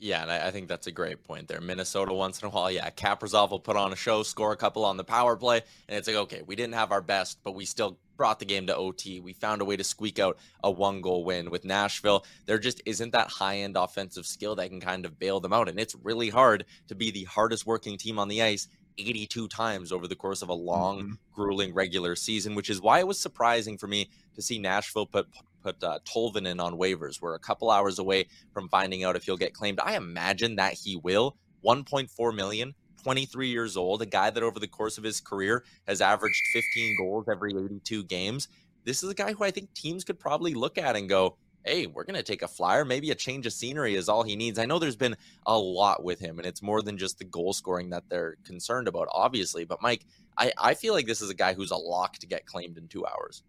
Yeah, 0.05 0.21
and 0.21 0.31
I, 0.31 0.49
I, 0.49 0.51
think 0.51 0.69
that's 0.69 0.87
a 0.87 0.93
great 0.93 1.25
point 1.25 1.49
there. 1.49 1.62
Minnesota 1.62 2.12
once 2.12 2.43
in 2.43 2.47
a 2.47 2.51
while, 2.51 2.71
yeah, 2.71 2.91
Kaprizov 2.91 3.49
will 3.49 3.58
put 3.58 3.75
on 3.75 3.91
a 3.91 3.96
show, 3.96 4.23
score 4.23 4.53
a 4.53 4.56
couple 4.56 4.84
on 4.84 4.99
the 4.99 5.03
power 5.03 5.34
play, 5.34 5.63
and 5.89 5.96
it's 5.96 6.06
like, 6.06 6.19
okay, 6.19 6.43
we 6.46 6.55
didn't 6.55 6.75
have 6.75 6.93
our 6.93 7.01
best, 7.01 7.39
but 7.43 7.55
we 7.55 7.65
still 7.65 7.96
brought 8.19 8.39
the 8.39 8.44
game 8.44 8.67
to 8.67 8.77
OT. 8.77 9.20
We 9.20 9.32
found 9.32 9.63
a 9.63 9.65
way 9.65 9.79
to 9.79 9.82
squeak 9.82 10.19
out 10.19 10.37
a 10.63 10.70
one 10.70 11.01
goal 11.01 11.25
win 11.25 11.49
with 11.49 11.65
Nashville. 11.65 12.27
There 12.44 12.58
just 12.58 12.82
isn't 12.84 13.13
that 13.13 13.29
high 13.29 13.61
end 13.61 13.79
offensive 13.79 14.27
skill 14.27 14.55
that 14.56 14.69
can 14.69 14.79
kind 14.79 15.06
of 15.06 15.19
bail 15.19 15.41
them 15.41 15.55
out. 15.55 15.70
And 15.70 15.81
it's 15.81 15.96
really 16.03 16.29
hard 16.29 16.67
to 16.89 16.94
be 16.94 17.11
the 17.11 17.25
hardest 17.25 17.65
working 17.65 17.96
team 17.96 18.19
on 18.19 18.29
the 18.29 18.43
ice 18.43 18.69
82 18.99 19.49
times 19.49 19.91
over 19.91 20.06
the 20.06 20.15
course 20.15 20.43
of 20.43 20.51
a 20.51 20.55
long, 20.55 21.01
mm-hmm. 21.01 21.13
grueling 21.32 21.73
regular 21.73 22.15
season, 22.15 22.55
which 22.55 22.69
is 22.69 22.79
why 22.79 22.99
it 22.99 23.06
was 23.06 23.19
surprising 23.19 23.79
for 23.79 23.87
me 23.87 24.11
to 24.34 24.43
see 24.43 24.58
Nashville 24.58 25.06
put 25.06 25.29
put 25.65 25.83
uh, 25.83 25.99
Tolvanen 26.05 26.63
on 26.63 26.79
waivers. 26.79 27.21
We're 27.21 27.35
a 27.35 27.41
couple 27.41 27.71
hours 27.71 27.99
away 27.99 28.29
from 28.53 28.69
finding 28.69 29.03
out 29.03 29.17
if 29.17 29.25
he'll 29.25 29.37
get 29.37 29.55
claimed. 29.55 29.81
I 29.83 29.97
imagine 29.97 30.56
that 30.56 30.75
he 30.75 30.97
will. 30.97 31.37
1.4 31.65 32.35
million, 32.35 32.75
23 33.03 33.49
years 33.49 33.77
old, 33.77 34.03
a 34.03 34.06
guy 34.06 34.29
that 34.29 34.43
over 34.43 34.61
the 34.61 34.69
course 34.69 34.99
of 34.99 35.05
his 35.05 35.21
career 35.21 35.65
has 35.89 36.03
averaged 36.03 36.41
15 36.53 36.97
goals 36.99 37.25
every 37.31 37.53
82 37.53 38.05
games. 38.05 38.49
This 38.85 39.03
is 39.03 39.09
a 39.09 39.15
guy 39.15 39.33
who 39.33 39.44
I 39.44 39.51
think 39.51 39.73
teams 39.73 40.05
could 40.05 40.21
probably 40.21 40.53
look 40.53 40.77
at 40.77 40.94
and 40.94 41.09
go, 41.09 41.39
hey, 41.65 41.87
we're 41.87 42.05
going 42.05 42.17
to 42.17 42.23
take 42.23 42.43
a 42.43 42.49
flyer. 42.49 42.85
Maybe 42.85 43.11
a 43.11 43.15
change 43.15 43.47
of 43.47 43.55
scenery 43.55 43.94
is 43.94 44.11
all 44.11 44.23
he 44.23 44.37
needs. 44.37 44.59
I 44.59 44.67
know 44.67 44.79
there's 44.79 44.97
been 44.97 45.17
a 45.47 45.59
lot 45.59 46.05
with 46.05 46.21
him, 46.21 46.39
and 46.39 46.47
it's 46.47 46.63
more 46.63 46.83
than 46.83 46.99
just 46.99 47.19
the 47.19 47.25
goal 47.25 47.55
scoring 47.55 47.89
that 47.91 48.05
they're 48.11 48.37
concerned 48.44 48.87
about, 48.87 49.09
obviously. 49.11 49.65
But, 49.65 49.81
Mike, 49.81 50.05
I, 50.37 50.53
I 50.59 50.75
feel 50.75 50.93
like 50.93 51.06
this 51.06 51.23
is 51.23 51.31
a 51.31 51.35
guy 51.35 51.55
who's 51.55 51.71
a 51.71 51.77
lock 51.77 52.19
to 52.19 52.27
get 52.27 52.44
claimed 52.44 52.77
in 52.77 52.89
two 52.89 53.06
hours. 53.06 53.43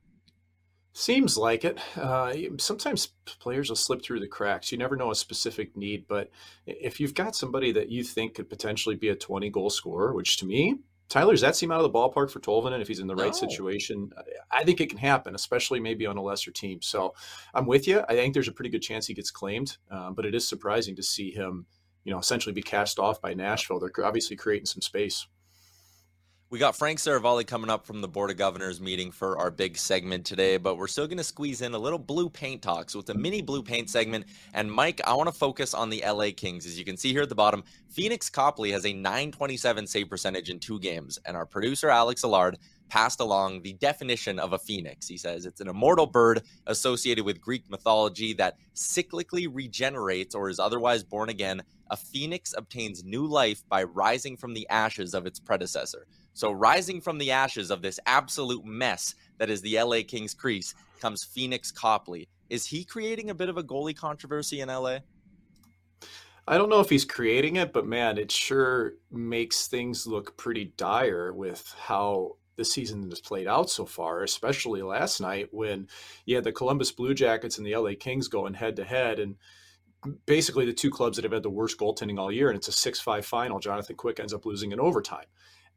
Seems 0.97 1.37
like 1.37 1.65
it. 1.65 1.77
Uh, 1.97 2.33
sometimes 2.57 3.09
players 3.41 3.67
will 3.67 3.75
slip 3.75 4.01
through 4.01 4.21
the 4.21 4.29
cracks. 4.29 4.71
You 4.71 4.77
never 4.77 4.95
know 4.95 5.11
a 5.11 5.15
specific 5.15 5.75
need, 5.75 6.07
but 6.07 6.31
if 6.65 7.01
you've 7.01 7.13
got 7.13 7.35
somebody 7.35 7.73
that 7.73 7.89
you 7.89 8.01
think 8.01 8.35
could 8.35 8.49
potentially 8.49 8.95
be 8.95 9.09
a 9.09 9.15
20 9.15 9.49
goal 9.49 9.69
scorer, 9.69 10.13
which 10.13 10.37
to 10.37 10.45
me, 10.45 10.75
Tyler, 11.09 11.33
does 11.33 11.41
that 11.41 11.57
seem 11.57 11.69
out 11.69 11.81
of 11.81 11.91
the 11.91 11.99
ballpark 11.99 12.31
for 12.31 12.39
Tolvanen 12.39 12.79
if 12.79 12.87
he's 12.87 13.01
in 13.01 13.07
the 13.07 13.15
right 13.15 13.25
no. 13.25 13.31
situation? 13.33 14.09
I 14.49 14.63
think 14.63 14.79
it 14.79 14.87
can 14.87 14.97
happen, 14.97 15.35
especially 15.35 15.81
maybe 15.81 16.05
on 16.05 16.15
a 16.15 16.23
lesser 16.23 16.51
team. 16.51 16.81
So 16.81 17.13
I'm 17.53 17.65
with 17.65 17.89
you. 17.89 18.01
I 18.07 18.13
think 18.13 18.33
there's 18.33 18.47
a 18.47 18.53
pretty 18.53 18.69
good 18.69 18.81
chance 18.81 19.05
he 19.05 19.13
gets 19.13 19.31
claimed, 19.31 19.75
um, 19.91 20.13
but 20.13 20.25
it 20.25 20.33
is 20.33 20.47
surprising 20.47 20.95
to 20.95 21.03
see 21.03 21.29
him, 21.29 21.65
you 22.05 22.13
know, 22.13 22.19
essentially 22.19 22.53
be 22.53 22.63
cast 22.63 22.99
off 22.99 23.21
by 23.21 23.33
Nashville. 23.33 23.81
They're 23.81 24.05
obviously 24.05 24.37
creating 24.37 24.67
some 24.67 24.81
space 24.81 25.27
We 26.55 26.59
got 26.59 26.77
Frank 26.77 26.99
Seravalli 26.99 27.45
coming 27.45 27.69
up 27.69 27.85
from 27.85 27.99
the 27.99 28.07
Board 28.07 28.31
of 28.31 28.37
Governors 28.37 28.79
meeting 28.79 29.11
for 29.11 29.37
our 29.37 29.51
big 29.51 29.77
segment 29.77 30.25
today, 30.25 30.55
but 30.55 30.77
we're 30.77 30.87
still 30.87 31.05
going 31.05 31.17
to 31.17 31.23
squeeze 31.25 31.59
in 31.59 31.73
a 31.73 31.77
little 31.77 31.99
blue 31.99 32.29
paint 32.29 32.61
talk. 32.61 32.89
So 32.89 32.99
it's 32.99 33.09
a 33.09 33.13
mini 33.13 33.41
blue 33.41 33.61
paint 33.61 33.89
segment. 33.89 34.27
And 34.53 34.71
Mike, 34.71 35.01
I 35.05 35.15
want 35.15 35.27
to 35.27 35.37
focus 35.37 35.73
on 35.73 35.89
the 35.89 36.01
LA 36.07 36.27
Kings. 36.33 36.65
As 36.65 36.79
you 36.79 36.85
can 36.85 36.95
see 36.95 37.11
here 37.11 37.23
at 37.23 37.27
the 37.27 37.35
bottom, 37.35 37.65
Pheonix 37.93 38.31
Copley 38.31 38.71
has 38.71 38.85
a 38.85 38.93
927 38.93 39.85
save 39.85 40.09
percentage 40.09 40.49
in 40.49 40.61
two 40.61 40.79
games. 40.79 41.19
And 41.25 41.35
our 41.35 41.45
producer, 41.45 41.89
Alex 41.89 42.23
Allard, 42.23 42.57
passed 42.87 43.19
along 43.19 43.61
the 43.61 43.73
definition 43.73 44.39
of 44.39 44.53
a 44.53 44.59
phoenix. 44.59 45.09
He 45.09 45.17
says 45.17 45.45
it's 45.45 45.59
an 45.59 45.67
immortal 45.67 46.05
bird 46.05 46.41
associated 46.67 47.25
with 47.25 47.41
Greek 47.41 47.69
mythology 47.69 48.31
that 48.35 48.57
cyclically 48.75 49.49
regenerates 49.51 50.33
or 50.33 50.49
is 50.49 50.59
otherwise 50.59 51.03
born 51.03 51.27
again. 51.27 51.63
A 51.91 51.97
phoenix 51.97 52.53
obtains 52.57 53.03
new 53.03 53.25
life 53.25 53.63
by 53.67 53.83
rising 53.83 54.37
from 54.37 54.53
the 54.53 54.69
ashes 54.69 55.13
of 55.13 55.25
its 55.25 55.39
predecessor. 55.39 56.07
So, 56.35 56.51
rising 56.51 56.99
from 56.99 57.17
the 57.17 57.31
ashes 57.31 57.71
of 57.71 57.81
this 57.81 57.97
absolute 58.05 58.65
mess 58.65 59.15
that 59.37 59.49
is 59.49 59.61
the 59.61 59.81
LA 59.81 59.99
Kings 60.05 60.33
crease 60.33 60.75
comes 60.99 61.25
Pheonix 61.25 61.73
Copley. 61.73 62.27
Is 62.49 62.65
he 62.65 62.83
creating 62.83 63.29
a 63.29 63.33
bit 63.33 63.47
of 63.47 63.55
a 63.55 63.63
goalie 63.63 63.95
controversy 63.95 64.59
in 64.59 64.67
LA? 64.67 64.97
I 66.45 66.57
don't 66.57 66.69
know 66.69 66.81
if 66.81 66.89
he's 66.89 67.05
creating 67.05 67.55
it, 67.55 67.71
but 67.71 67.87
man, 67.87 68.17
it 68.17 68.31
sure 68.31 68.95
makes 69.09 69.67
things 69.67 70.05
look 70.05 70.35
pretty 70.35 70.73
dire 70.75 71.33
with 71.33 71.73
how 71.79 72.35
the 72.57 72.65
season 72.65 73.09
has 73.09 73.21
played 73.21 73.47
out 73.47 73.69
so 73.69 73.85
far, 73.85 74.21
especially 74.21 74.81
last 74.81 75.21
night 75.21 75.47
when 75.51 75.87
you 76.25 76.35
had 76.35 76.43
the 76.43 76.51
Columbus 76.51 76.91
Blue 76.91 77.13
Jackets 77.13 77.57
and 77.57 77.65
the 77.65 77.77
LA 77.77 77.91
Kings 77.97 78.27
going 78.27 78.55
head 78.55 78.75
to 78.75 78.83
head. 78.83 79.19
And 79.19 79.37
basically 80.25 80.65
the 80.65 80.73
two 80.73 80.91
clubs 80.91 81.15
that 81.15 81.23
have 81.23 81.31
had 81.31 81.43
the 81.43 81.49
worst 81.49 81.79
goaltending 81.79 82.19
all 82.19 82.31
year, 82.31 82.49
and 82.49 82.57
it's 82.57 82.67
a 82.67 82.73
6 82.73 82.99
5 82.99 83.25
final. 83.25 83.59
Jonathan 83.59 83.95
Quick 83.95 84.19
ends 84.19 84.33
up 84.33 84.45
losing 84.45 84.73
in 84.73 84.81
overtime. 84.81 85.25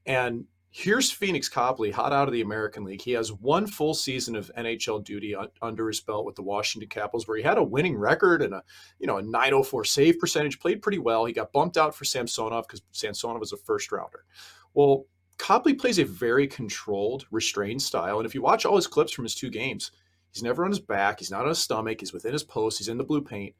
And 0.09 0.47
here's 0.71 1.13
Pheonix 1.13 1.51
Copley, 1.51 1.91
hot 1.91 2.15
out 2.15 2.29
of 2.29 2.33
the 2.33 2.41
American 2.41 2.83
League. 2.83 3.03
He 3.03 3.13
has 3.13 3.31
one 3.31 3.67
full 3.67 3.93
season 3.93 4.35
of 4.35 4.51
NHL 4.57 5.05
duty 5.05 5.37
under 5.61 5.87
his 5.87 6.01
belt 6.01 6.25
with 6.25 6.35
the 6.35 6.43
Washington 6.43 6.89
Capitals, 6.89 7.29
where 7.29 7.37
he 7.37 7.43
had 7.43 7.59
a 7.59 7.63
winning 7.63 7.97
record 7.97 8.43
and 8.43 8.55
a 8.55 8.63
you 8.99 9.07
know 9.07 9.19
a 9.19 9.23
904 9.23 9.85
save 9.85 10.19
percentage, 10.19 10.59
played 10.61 10.81
pretty 10.81 10.99
well. 10.99 11.27
He 11.27 11.35
got 11.35 11.53
bumped 11.53 11.77
out 11.77 11.95
for 11.95 12.07
Samsonov 12.07 12.67
because 12.67 12.83
Samsonov 12.91 13.39
was 13.39 13.53
a 13.53 13.59
first 13.59 13.93
rounder. 13.93 14.25
Well, 14.73 15.05
Copley 15.37 15.75
plays 15.75 15.99
a 15.99 16.05
very 16.05 16.47
controlled, 16.47 17.27
restrained 17.31 17.83
style. 17.83 18.19
And 18.19 18.27
if 18.27 18.35
you 18.35 18.41
watch 18.43 18.65
all 18.65 18.77
his 18.77 18.87
clips 18.87 19.13
from 19.13 19.25
his 19.25 19.35
two 19.35 19.51
games, 19.51 19.93
he's 20.33 20.43
never 20.43 20.65
on 20.65 20.71
his 20.71 20.81
back, 20.81 21.19
he's 21.19 21.31
not 21.31 21.43
on 21.43 21.49
his 21.49 21.59
stomach, 21.59 22.01
he's 22.01 22.15
within 22.15 22.33
his 22.33 22.45
post, 22.45 22.79
he's 22.79 22.89
in 22.89 22.99
the 22.99 23.05
blue 23.05 23.23
paint. 23.23 23.55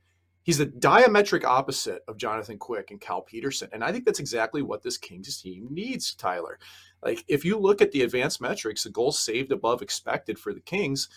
He's 0.49 0.57
the 0.57 0.65
diametric 0.65 1.45
opposite 1.45 2.03
of 2.09 2.17
Jonathan 2.17 2.57
Quick 2.57 2.91
and 2.91 2.99
Cal 2.99 3.21
Petersen. 3.21 3.69
And 3.71 3.85
I 3.85 3.93
think 3.93 4.07
that's 4.07 4.19
exactly 4.19 4.63
what 4.63 4.83
this 4.83 4.97
Kings 4.97 5.43
team 5.43 5.69
needs, 5.71 6.15
Tyler. 6.15 6.59
Like, 7.03 7.23
if 7.29 7.45
you 7.45 7.59
look 7.59 7.83
at 7.83 7.93
the 7.93 8.01
advanced 8.01 8.41
metrics, 8.41 8.83
the 8.83 8.89
goals 8.89 9.19
saved 9.19 9.53
above 9.53 9.83
expected 9.83 10.39
for 10.39 10.55
the 10.55 10.63
Kings, 10.63 11.11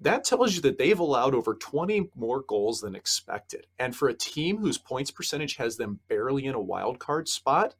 that 0.00 0.24
tells 0.24 0.56
you 0.56 0.62
that 0.62 0.78
they've 0.78 0.98
allowed 0.98 1.32
over 1.32 1.54
20 1.54 2.10
more 2.16 2.42
goals 2.42 2.80
than 2.80 2.96
expected. 2.96 3.68
And 3.78 3.94
for 3.94 4.08
a 4.08 4.14
team 4.14 4.58
whose 4.58 4.78
points 4.78 5.12
percentage 5.12 5.54
has 5.54 5.76
them 5.76 6.00
barely 6.08 6.46
in 6.46 6.56
a 6.56 6.60
wild 6.60 6.98
card 6.98 7.28
spot, 7.28 7.76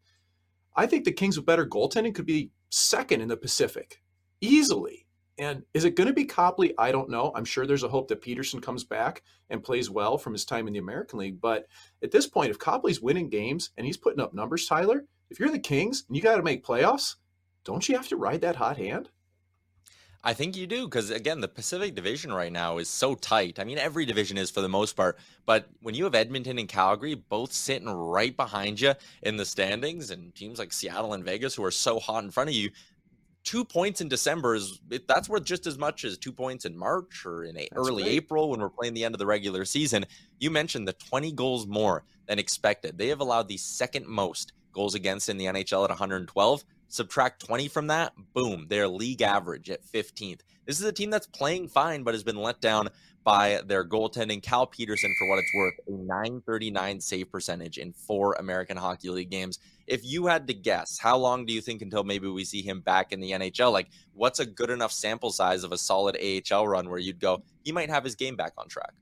I 0.77 0.87
think 0.87 1.05
the 1.05 1.11
Kings 1.11 1.37
with 1.37 1.47
better 1.47 1.67
goaltending 1.67 2.15
could 2.15 2.27
be 2.27 2.53
second 2.69 3.23
in 3.23 3.27
the 3.27 3.37
Pacific 3.37 4.05
easily. 4.41 5.09
And 5.41 5.63
is 5.73 5.87
it 5.87 5.97
going 5.97 6.07
to 6.07 6.13
be 6.13 6.27
Copley? 6.27 6.75
I 6.77 6.93
don't 6.93 7.09
know. 7.09 7.33
I'm 7.35 7.47
sure 7.47 7.67
there's 7.67 7.83
a 7.83 7.89
hope 7.89 8.09
that 8.09 8.21
Petersen 8.21 8.61
comes 8.61 8.85
back 8.85 9.23
and 9.49 9.65
plays 9.65 9.89
well 9.89 10.19
from 10.19 10.35
his 10.35 10.45
time 10.45 10.67
in 10.67 10.75
the 10.75 10.79
American 10.79 11.19
League. 11.19 11.41
But 11.41 11.67
at 12.03 12.11
this 12.11 12.27
point, 12.27 12.51
if 12.51 12.59
Copley's 12.59 13.01
winning 13.01 13.31
games 13.31 13.71
and 13.79 13.87
he's 13.87 13.97
putting 13.97 14.21
up 14.21 14.35
numbers, 14.35 14.67
Tyler, 14.67 15.07
if 15.31 15.41
you're 15.41 15.51
the 15.51 15.59
Kings 15.59 16.05
and 16.07 16.15
you 16.15 16.23
got 16.23 16.37
to 16.37 16.43
make 16.43 16.63
playoffs, 16.63 17.15
don't 17.65 17.89
you 17.89 17.97
have 17.97 18.09
to 18.09 18.17
ride 18.17 18.43
that 18.43 18.57
hot 18.57 18.77
hand? 18.77 19.09
I 20.23 20.35
think 20.35 20.55
you 20.55 20.67
do 20.67 20.85
because 20.85 21.09
again, 21.09 21.41
the 21.41 21.49
Pacific 21.49 21.95
Division 21.95 22.31
right 22.31 22.53
now 22.53 22.77
is 22.77 22.91
so 22.91 23.15
tight. 23.15 23.59
I 23.59 23.65
mean, 23.65 23.79
every 23.79 24.05
division 24.05 24.37
is 24.37 24.51
for 24.51 24.61
the 24.61 24.69
most 24.69 24.95
part, 24.95 25.19
but 25.47 25.71
when 25.81 25.95
you 25.95 26.05
have 26.05 26.15
Edmonton 26.15 26.59
and 26.59 26.69
Calgary 26.69 27.15
both 27.15 27.55
sitting 27.55 27.89
right 27.89 28.37
behind 28.37 28.79
you 28.83 28.93
in 29.23 29.39
the 29.39 29.47
standings, 29.47 30.11
and 30.11 30.35
teams 30.35 30.59
like 30.59 30.75
Seattle 30.75 31.15
and 31.15 31.25
Vegas 31.25 31.55
who 31.55 31.65
are 31.65 31.71
so 31.71 31.99
hot 31.99 32.23
in 32.23 32.31
front 32.31 32.51
of 32.51 32.55
you, 32.55 32.71
two 33.45 33.65
points 33.65 34.01
in 34.01 34.09
December 34.09 34.55
is 34.55 34.81
that's 35.07 35.29
worth 35.29 35.45
just 35.45 35.67
as 35.67 35.79
much 35.79 36.05
as 36.05 36.19
two 36.19 36.33
points 36.33 36.65
in 36.65 36.77
March 36.77 37.25
or 37.25 37.45
in 37.45 37.55
that's 37.55 37.69
early 37.75 38.03
great. 38.03 38.15
April 38.15 38.51
when 38.51 38.61
we're 38.61 38.69
playing 38.69 38.95
the 38.95 39.05
end 39.05 39.15
of 39.15 39.19
the 39.19 39.27
regular 39.27 39.65
season. 39.65 40.05
You 40.39 40.51
mentioned 40.51 40.87
the 40.87 40.93
20 40.93 41.33
goals 41.33 41.67
more 41.67 42.05
than 42.27 42.39
expected. 42.39 42.99
They 42.99 43.09
have 43.09 43.21
allowed 43.21 43.49
the 43.49 43.57
second 43.57 44.07
most 44.07 44.53
goals 44.73 44.95
against 44.95 45.29
in 45.29 45.37
the 45.37 45.47
NHL 45.47 45.85
at 45.85 45.91
112. 45.91 46.65
Subtract 46.89 47.47
20 47.47 47.69
from 47.69 47.87
that, 47.87 48.13
boom, 48.35 48.67
they're 48.69 48.89
league 48.89 49.23
average 49.23 49.71
at 49.71 49.85
15th. 49.85 50.41
This 50.67 50.81
is 50.81 50.85
a 50.85 50.93
team 50.93 51.11
that's 51.11 51.27
playing 51.27 51.69
fine, 51.69 52.03
but 52.03 52.15
has 52.15 52.25
been 52.25 52.37
let 52.37 52.61
down 52.61 52.89
by 53.25 53.61
their 53.67 53.85
goaltending. 53.85 54.43
Cal 54.43 54.67
Petersen, 54.67 55.15
for 55.19 55.29
what 55.29 55.39
it's 55.39 55.55
worth, 55.55 55.75
a 55.87 55.91
939 55.91 57.01
save 57.01 57.31
percentage 57.31 57.79
in 57.79 57.93
four 57.93 58.35
American 58.35 58.77
Hockey 58.77 59.11
League 59.11 59.31
games. 59.31 59.59
If 59.87 60.05
you 60.05 60.27
had 60.27 60.47
to 60.47 60.55
guess, 60.55 60.99
how 60.99 61.17
long 61.19 61.47
do 61.47 61.53
you 61.53 61.61
think 61.61 61.83
until 61.83 62.05
maybe 62.05 62.29
we 62.29 62.45
see 62.45 62.63
him 62.63 62.81
back 62.81 63.13
in 63.13 63.21
the 63.21 63.33
NHL? 63.33 63.73
Like, 63.73 63.89
what's 64.15 64.41
a 64.41 64.47
good 64.47 64.71
enough 64.71 64.93
sample 64.93 65.33
size 65.33 65.65
of 65.65 65.73
a 65.73 65.79
solid 65.79 66.17
AHL 66.17 66.67
run 66.67 66.89
where 66.89 66.99
you'd 66.99 67.21
go, 67.21 67.43
he 67.65 67.73
might 67.73 67.91
have 67.91 68.05
his 68.05 68.15
game 68.15 68.37
back 68.37 68.53
on 68.57 68.69
track? 68.69 68.93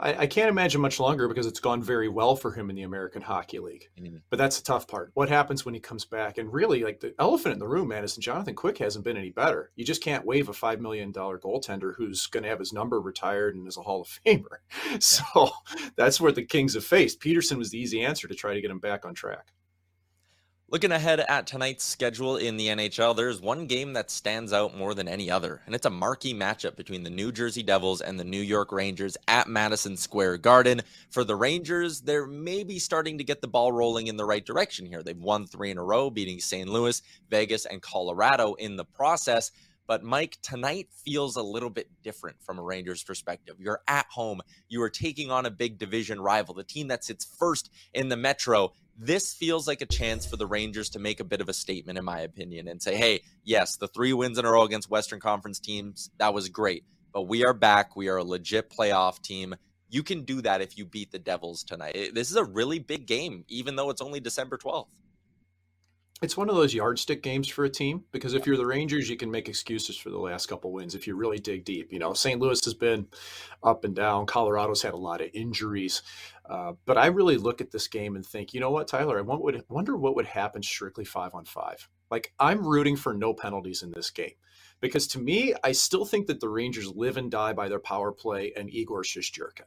I, 0.00 0.22
I, 0.22 0.26
can't 0.26 0.48
imagine 0.48 0.80
much 0.80 0.98
longer 0.98 1.28
because 1.28 1.46
it's 1.46 1.60
gone 1.60 1.82
very 1.82 2.08
well 2.08 2.34
for 2.34 2.52
him 2.52 2.70
in 2.70 2.76
the 2.76 2.82
American 2.82 3.22
Hockey 3.22 3.58
League. 3.58 3.88
Mm-hmm. 3.98 4.16
But 4.30 4.38
that's 4.38 4.58
the 4.58 4.64
tough 4.64 4.88
part. 4.88 5.10
What 5.14 5.28
happens 5.28 5.64
when 5.64 5.74
he 5.74 5.80
comes 5.80 6.04
back? 6.04 6.38
And 6.38 6.52
really, 6.52 6.82
like 6.82 7.00
the 7.00 7.14
elephant 7.18 7.52
in 7.52 7.58
the 7.58 7.68
room, 7.68 7.88
man, 7.88 8.04
is 8.04 8.16
Jonathan 8.16 8.54
Quick 8.54 8.78
hasn't 8.78 9.04
been 9.04 9.16
any 9.16 9.30
better. 9.30 9.70
You 9.76 9.84
just 9.84 10.02
can't 10.02 10.24
waive 10.24 10.48
a 10.48 10.52
$5 10.52 10.80
million 10.80 11.12
goaltender 11.12 11.94
who's 11.96 12.26
going 12.26 12.42
to 12.42 12.48
have 12.48 12.58
his 12.58 12.72
number 12.72 13.00
retired 13.00 13.54
and 13.54 13.68
is 13.68 13.76
a 13.76 13.82
Hall 13.82 14.02
of 14.02 14.08
Famer. 14.26 15.00
So 15.00 15.50
that's 15.96 16.20
where 16.20 16.32
the 16.32 16.44
Kings 16.44 16.74
have 16.74 16.84
faced. 16.84 17.20
Petersen 17.20 17.58
was 17.58 17.70
the 17.70 17.78
easy 17.78 18.02
answer 18.02 18.26
to 18.28 18.34
try 18.34 18.54
to 18.54 18.60
get 18.60 18.70
him 18.70 18.80
back 18.80 19.04
on 19.04 19.14
track. 19.14 19.52
Looking 20.72 20.92
ahead 20.92 21.18
at 21.18 21.48
tonight's 21.48 21.82
schedule 21.82 22.36
in 22.36 22.56
the 22.56 22.68
NHL, 22.68 23.16
there's 23.16 23.40
one 23.40 23.66
game 23.66 23.92
that 23.94 24.08
stands 24.08 24.52
out 24.52 24.76
more 24.76 24.94
than 24.94 25.08
any 25.08 25.28
other, 25.28 25.60
and 25.66 25.74
it's 25.74 25.86
a 25.86 25.90
marquee 25.90 26.32
matchup 26.32 26.76
between 26.76 27.02
the 27.02 27.10
New 27.10 27.32
Jersey 27.32 27.64
Devils 27.64 28.00
and 28.00 28.20
the 28.20 28.24
New 28.24 28.40
York 28.40 28.70
Rangers 28.70 29.16
at 29.26 29.48
Madison 29.48 29.96
Square 29.96 30.38
Garden. 30.38 30.82
For 31.10 31.24
the 31.24 31.34
Rangers, 31.34 32.02
they're 32.02 32.28
maybe 32.28 32.78
starting 32.78 33.18
to 33.18 33.24
get 33.24 33.40
the 33.40 33.48
ball 33.48 33.72
rolling 33.72 34.06
in 34.06 34.16
the 34.16 34.24
right 34.24 34.46
direction 34.46 34.86
here. 34.86 35.02
They've 35.02 35.18
won 35.18 35.44
three 35.44 35.72
in 35.72 35.78
a 35.78 35.82
row, 35.82 36.08
beating 36.08 36.38
St. 36.38 36.68
Louis, 36.68 37.02
Vegas, 37.30 37.66
and 37.66 37.82
Colorado 37.82 38.54
in 38.54 38.76
the 38.76 38.84
process. 38.84 39.50
But 39.88 40.04
Mike, 40.04 40.38
tonight 40.40 40.86
feels 41.04 41.34
a 41.34 41.42
little 41.42 41.68
bit 41.68 41.90
different 42.04 42.36
from 42.44 42.60
a 42.60 42.62
Rangers 42.62 43.02
perspective. 43.02 43.56
You're 43.58 43.82
at 43.88 44.06
home, 44.08 44.40
you 44.68 44.80
are 44.82 44.88
taking 44.88 45.32
on 45.32 45.46
a 45.46 45.50
big 45.50 45.78
division 45.78 46.20
rival, 46.20 46.54
the 46.54 46.62
team 46.62 46.86
that 46.86 47.02
sits 47.02 47.24
first 47.24 47.70
in 47.92 48.08
the 48.08 48.16
Metro 48.16 48.72
this 49.00 49.32
feels 49.32 49.66
like 49.66 49.80
a 49.80 49.86
chance 49.86 50.26
for 50.26 50.36
the 50.36 50.46
Rangers 50.46 50.90
to 50.90 50.98
make 50.98 51.20
a 51.20 51.24
bit 51.24 51.40
of 51.40 51.48
a 51.48 51.54
statement, 51.54 51.98
in 51.98 52.04
my 52.04 52.20
opinion, 52.20 52.68
and 52.68 52.82
say, 52.82 52.96
hey, 52.96 53.22
yes, 53.44 53.76
the 53.76 53.88
three 53.88 54.12
wins 54.12 54.38
in 54.38 54.44
a 54.44 54.50
row 54.50 54.62
against 54.62 54.90
Western 54.90 55.20
Conference 55.20 55.58
teams, 55.58 56.10
that 56.18 56.34
was 56.34 56.50
great. 56.50 56.84
But 57.12 57.22
we 57.22 57.44
are 57.44 57.54
back. 57.54 57.96
We 57.96 58.08
are 58.08 58.18
a 58.18 58.24
legit 58.24 58.70
playoff 58.70 59.22
team. 59.22 59.56
You 59.88 60.02
can 60.02 60.24
do 60.24 60.42
that 60.42 60.60
if 60.60 60.76
you 60.76 60.84
beat 60.84 61.10
the 61.12 61.18
Devils 61.18 61.64
tonight. 61.64 62.10
This 62.14 62.30
is 62.30 62.36
a 62.36 62.44
really 62.44 62.78
big 62.78 63.06
game, 63.06 63.44
even 63.48 63.74
though 63.74 63.88
it's 63.88 64.02
only 64.02 64.20
December 64.20 64.58
12th 64.58 64.86
it's 66.22 66.36
one 66.36 66.50
of 66.50 66.56
those 66.56 66.74
yardstick 66.74 67.22
games 67.22 67.48
for 67.48 67.64
a 67.64 67.70
team 67.70 68.04
because 68.12 68.34
if 68.34 68.46
you're 68.46 68.56
the 68.56 68.66
Rangers, 68.66 69.08
you 69.08 69.16
can 69.16 69.30
make 69.30 69.48
excuses 69.48 69.96
for 69.96 70.10
the 70.10 70.18
last 70.18 70.46
couple 70.46 70.70
wins 70.70 70.94
if 70.94 71.06
you 71.06 71.16
really 71.16 71.38
dig 71.38 71.64
deep. 71.64 71.92
You 71.92 71.98
know, 71.98 72.12
St. 72.12 72.38
Louis 72.38 72.62
has 72.64 72.74
been 72.74 73.06
up 73.62 73.84
and 73.84 73.94
down. 73.94 74.26
Colorado's 74.26 74.82
had 74.82 74.92
a 74.92 74.98
lot 74.98 75.22
of 75.22 75.30
injuries, 75.32 76.02
uh, 76.48 76.72
but 76.84 76.98
I 76.98 77.06
really 77.06 77.38
look 77.38 77.62
at 77.62 77.70
this 77.70 77.88
game 77.88 78.16
and 78.16 78.26
think, 78.26 78.52
you 78.52 78.60
know 78.60 78.70
what, 78.70 78.88
Tyler? 78.88 79.18
I 79.18 79.22
would, 79.22 79.64
wonder 79.70 79.96
what 79.96 80.14
would 80.14 80.26
happen 80.26 80.62
strictly 80.62 81.06
five 81.06 81.34
on 81.34 81.46
five. 81.46 81.88
Like 82.10 82.34
I'm 82.38 82.66
rooting 82.66 82.96
for 82.96 83.14
no 83.14 83.32
penalties 83.32 83.82
in 83.82 83.90
this 83.90 84.10
game 84.10 84.34
because 84.80 85.06
to 85.08 85.18
me, 85.18 85.54
I 85.64 85.72
still 85.72 86.04
think 86.04 86.26
that 86.26 86.40
the 86.40 86.48
Rangers 86.48 86.92
live 86.94 87.16
and 87.16 87.30
die 87.30 87.54
by 87.54 87.68
their 87.68 87.80
power 87.80 88.12
play 88.12 88.52
and 88.56 88.68
Igor 88.68 89.04
Shesterkin 89.04 89.64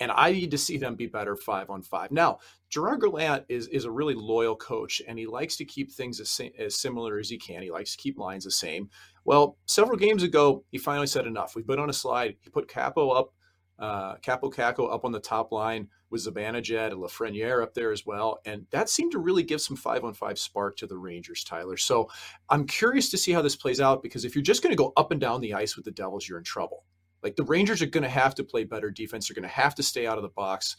and 0.00 0.10
I 0.10 0.32
need 0.32 0.50
to 0.50 0.58
see 0.58 0.76
them 0.76 0.96
be 0.96 1.06
better 1.06 1.36
five 1.36 1.70
on 1.70 1.82
five. 1.82 2.10
Now, 2.10 2.38
Gerard 2.70 3.00
Gallant 3.00 3.44
is 3.48 3.68
is 3.68 3.84
a 3.84 3.90
really 3.90 4.14
loyal 4.14 4.56
coach, 4.56 5.00
and 5.06 5.18
he 5.18 5.26
likes 5.26 5.56
to 5.56 5.64
keep 5.64 5.92
things 5.92 6.20
as, 6.20 6.40
as 6.58 6.76
similar 6.76 7.18
as 7.18 7.28
he 7.28 7.38
can. 7.38 7.62
He 7.62 7.70
likes 7.70 7.92
to 7.92 8.02
keep 8.02 8.18
lines 8.18 8.44
the 8.44 8.50
same. 8.50 8.90
Well, 9.24 9.56
several 9.66 9.96
games 9.96 10.22
ago, 10.22 10.64
he 10.70 10.78
finally 10.78 11.06
said 11.06 11.26
enough. 11.26 11.54
We 11.54 11.62
put 11.62 11.78
on 11.78 11.90
a 11.90 11.94
slide. 11.94 12.36
He 12.42 12.50
put 12.50 12.68
Kaapo 12.68 13.16
up, 13.16 13.32
uh, 13.78 14.16
Kaapo 14.16 14.52
Kakko 14.52 14.92
up 14.92 15.04
on 15.04 15.12
the 15.12 15.20
top 15.20 15.52
line 15.52 15.88
with 16.10 16.26
Zibanejad 16.26 16.92
and 16.92 17.00
Lafreniere 17.00 17.62
up 17.62 17.74
there 17.74 17.92
as 17.92 18.04
well, 18.04 18.40
and 18.44 18.66
that 18.70 18.88
seemed 18.88 19.12
to 19.12 19.18
really 19.18 19.44
give 19.44 19.60
some 19.60 19.76
five 19.76 20.04
on 20.04 20.14
five 20.14 20.38
spark 20.38 20.76
to 20.78 20.86
the 20.86 20.98
Rangers, 20.98 21.44
Tyler. 21.44 21.76
So 21.76 22.10
I'm 22.50 22.66
curious 22.66 23.08
to 23.10 23.18
see 23.18 23.32
how 23.32 23.42
this 23.42 23.56
plays 23.56 23.80
out 23.80 24.02
because 24.02 24.24
if 24.24 24.34
you're 24.34 24.42
just 24.42 24.62
going 24.62 24.72
to 24.72 24.76
go 24.76 24.92
up 24.96 25.12
and 25.12 25.20
down 25.20 25.40
the 25.40 25.54
ice 25.54 25.76
with 25.76 25.84
the 25.84 25.90
Devils, 25.92 26.28
you're 26.28 26.38
in 26.38 26.44
trouble. 26.44 26.84
Like 27.24 27.36
the 27.36 27.42
Rangers 27.42 27.82
are 27.82 27.86
going 27.86 28.04
to 28.04 28.08
have 28.08 28.34
to 28.36 28.44
play 28.44 28.64
better 28.64 28.90
defense. 28.90 29.26
They're 29.26 29.34
going 29.34 29.48
to 29.48 29.54
have 29.54 29.74
to 29.76 29.82
stay 29.82 30.06
out 30.06 30.18
of 30.18 30.22
the 30.22 30.28
box. 30.28 30.76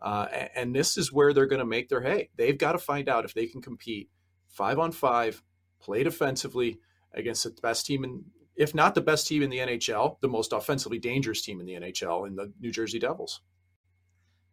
Uh, 0.00 0.26
and 0.54 0.74
this 0.74 0.96
is 0.96 1.12
where 1.12 1.32
they're 1.32 1.46
going 1.46 1.58
to 1.58 1.66
make 1.66 1.88
their 1.88 2.02
hay. 2.02 2.28
They've 2.36 2.58
got 2.58 2.72
to 2.72 2.78
find 2.78 3.08
out 3.08 3.24
if 3.24 3.34
they 3.34 3.46
can 3.46 3.62
compete 3.62 4.10
five 4.46 4.78
on 4.78 4.92
five, 4.92 5.42
play 5.80 6.04
defensively 6.04 6.78
against 7.14 7.42
the 7.42 7.50
best 7.62 7.86
team 7.86 8.04
in, 8.04 8.24
if 8.54 8.74
not 8.74 8.94
the 8.94 9.00
best 9.00 9.26
team 9.26 9.42
in 9.42 9.50
the 9.50 9.58
NHL, 9.58 10.20
the 10.20 10.28
most 10.28 10.52
offensively 10.52 10.98
dangerous 10.98 11.42
team 11.42 11.58
in 11.58 11.66
the 11.66 11.74
NHL 11.74 12.26
in 12.26 12.36
the 12.36 12.52
New 12.60 12.70
Jersey 12.70 12.98
Devils. 12.98 13.40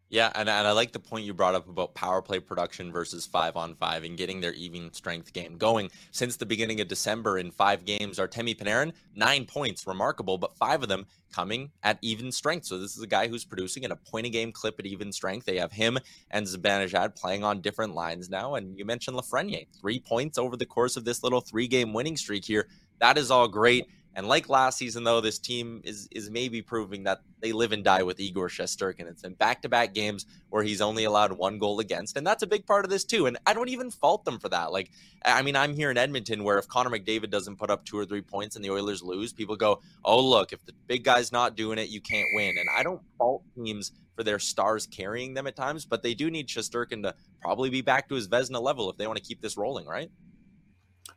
Yeah, 0.08 0.30
and, 0.36 0.48
and 0.48 0.68
I 0.68 0.70
like 0.70 0.92
the 0.92 1.00
point 1.00 1.24
you 1.24 1.34
brought 1.34 1.56
up 1.56 1.68
about 1.68 1.94
power 1.94 2.22
play 2.22 2.38
production 2.38 2.92
versus 2.92 3.26
five 3.26 3.56
on 3.56 3.74
five 3.74 4.04
and 4.04 4.16
getting 4.16 4.40
their 4.40 4.52
even 4.52 4.92
strength 4.92 5.32
game 5.32 5.58
going. 5.58 5.90
Since 6.12 6.36
the 6.36 6.46
beginning 6.46 6.80
of 6.80 6.86
December, 6.86 7.38
in 7.38 7.50
five 7.50 7.84
games, 7.84 8.18
Artemi 8.18 8.56
Panarin, 8.56 8.92
nine 9.16 9.46
points, 9.46 9.84
remarkable, 9.84 10.38
but 10.38 10.56
five 10.56 10.84
of 10.84 10.88
them 10.88 11.06
coming 11.32 11.72
at 11.82 11.98
even 12.02 12.30
strength. 12.30 12.66
So 12.66 12.78
this 12.78 12.96
is 12.96 13.02
a 13.02 13.06
guy 13.08 13.26
who's 13.26 13.44
producing 13.44 13.84
at 13.84 13.90
a 13.90 13.96
point 13.96 14.26
a 14.26 14.30
game 14.30 14.52
clip 14.52 14.78
at 14.78 14.86
even 14.86 15.10
strength. 15.10 15.44
They 15.44 15.58
have 15.58 15.72
him 15.72 15.98
and 16.30 16.46
Zibanejad 16.46 17.16
playing 17.16 17.42
on 17.42 17.60
different 17.60 17.94
lines 17.94 18.30
now. 18.30 18.54
And 18.54 18.78
you 18.78 18.84
mentioned 18.84 19.16
Lafreniere, 19.16 19.66
three 19.80 19.98
points 19.98 20.38
over 20.38 20.56
the 20.56 20.66
course 20.66 20.96
of 20.96 21.04
this 21.04 21.24
little 21.24 21.40
three 21.40 21.66
game 21.66 21.92
winning 21.92 22.16
streak 22.16 22.44
here. 22.44 22.68
That 23.00 23.18
is 23.18 23.32
all 23.32 23.48
great. 23.48 23.86
And 24.16 24.26
like 24.26 24.48
last 24.48 24.78
season, 24.78 25.04
though, 25.04 25.20
this 25.20 25.38
team 25.38 25.82
is 25.84 26.08
is 26.10 26.30
maybe 26.30 26.62
proving 26.62 27.04
that 27.04 27.20
they 27.42 27.52
live 27.52 27.72
and 27.72 27.84
die 27.84 28.02
with 28.02 28.18
Igor 28.18 28.48
Shesterkin. 28.48 29.06
It's 29.06 29.20
been 29.20 29.34
back 29.34 29.60
to 29.60 29.68
back 29.68 29.92
games 29.92 30.24
where 30.48 30.62
he's 30.62 30.80
only 30.80 31.04
allowed 31.04 31.32
one 31.32 31.58
goal 31.58 31.80
against, 31.80 32.16
and 32.16 32.26
that's 32.26 32.42
a 32.42 32.46
big 32.46 32.64
part 32.64 32.86
of 32.86 32.90
this 32.90 33.04
too. 33.04 33.26
And 33.26 33.36
I 33.46 33.52
don't 33.52 33.68
even 33.68 33.90
fault 33.90 34.24
them 34.24 34.38
for 34.38 34.48
that. 34.48 34.72
Like, 34.72 34.90
I 35.22 35.42
mean, 35.42 35.54
I'm 35.54 35.74
here 35.74 35.90
in 35.90 35.98
Edmonton 35.98 36.44
where 36.44 36.56
if 36.56 36.66
Connor 36.66 36.88
McDavid 36.88 37.28
doesn't 37.28 37.56
put 37.56 37.70
up 37.70 37.84
two 37.84 37.98
or 37.98 38.06
three 38.06 38.22
points 38.22 38.56
and 38.56 38.64
the 38.64 38.70
Oilers 38.70 39.02
lose, 39.02 39.34
people 39.34 39.54
go, 39.54 39.82
"Oh, 40.02 40.18
look, 40.18 40.54
if 40.54 40.64
the 40.64 40.72
big 40.86 41.04
guy's 41.04 41.30
not 41.30 41.54
doing 41.54 41.78
it, 41.78 41.90
you 41.90 42.00
can't 42.00 42.28
win." 42.32 42.54
And 42.58 42.70
I 42.74 42.82
don't 42.82 43.02
fault 43.18 43.42
teams 43.54 43.92
for 44.16 44.24
their 44.24 44.38
stars 44.38 44.86
carrying 44.86 45.34
them 45.34 45.46
at 45.46 45.56
times, 45.56 45.84
but 45.84 46.02
they 46.02 46.14
do 46.14 46.30
need 46.30 46.48
Shesterkin 46.48 47.02
to 47.02 47.14
probably 47.42 47.68
be 47.68 47.82
back 47.82 48.08
to 48.08 48.14
his 48.14 48.28
Vezina 48.28 48.62
level 48.62 48.88
if 48.88 48.96
they 48.96 49.06
want 49.06 49.18
to 49.18 49.22
keep 49.22 49.42
this 49.42 49.58
rolling, 49.58 49.86
right? 49.86 50.10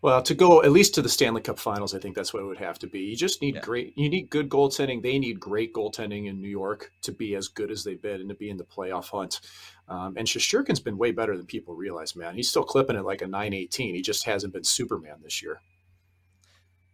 Well, 0.01 0.21
to 0.21 0.33
go 0.33 0.63
at 0.63 0.71
least 0.71 0.95
to 0.95 1.01
the 1.01 1.09
Stanley 1.09 1.41
Cup 1.41 1.59
Finals, 1.59 1.93
I 1.93 1.99
think 1.99 2.15
that's 2.15 2.33
what 2.33 2.41
it 2.41 2.45
would 2.45 2.57
have 2.57 2.79
to 2.79 2.87
be. 2.87 3.01
You 3.01 3.17
just 3.17 3.41
need 3.41 3.55
yeah. 3.55 3.61
great. 3.61 3.97
You 3.97 4.09
need 4.09 4.29
good 4.29 4.47
goaltending. 4.47 5.03
They 5.03 5.19
need 5.19 5.41
great 5.41 5.73
goaltending 5.73 6.27
in 6.27 6.39
New 6.39 6.47
York 6.47 6.93
to 7.01 7.11
be 7.11 7.35
as 7.35 7.49
good 7.49 7.69
as 7.69 7.83
they've 7.83 8.01
been 8.01 8.21
and 8.21 8.29
to 8.29 8.35
be 8.35 8.49
in 8.49 8.55
the 8.55 8.63
playoff 8.63 9.09
hunt. 9.09 9.41
Um, 9.89 10.15
and 10.15 10.25
Shesterkin's 10.25 10.79
been 10.79 10.97
way 10.97 11.11
better 11.11 11.35
than 11.35 11.45
people 11.45 11.75
realize. 11.75 12.15
Man, 12.15 12.33
he's 12.33 12.47
still 12.47 12.63
clipping 12.63 12.95
it 12.95 13.03
like 13.03 13.21
a 13.21 13.27
918. 13.27 13.93
He 13.93 14.01
just 14.01 14.25
hasn't 14.25 14.53
been 14.53 14.63
Superman 14.63 15.17
this 15.21 15.41
year. 15.41 15.61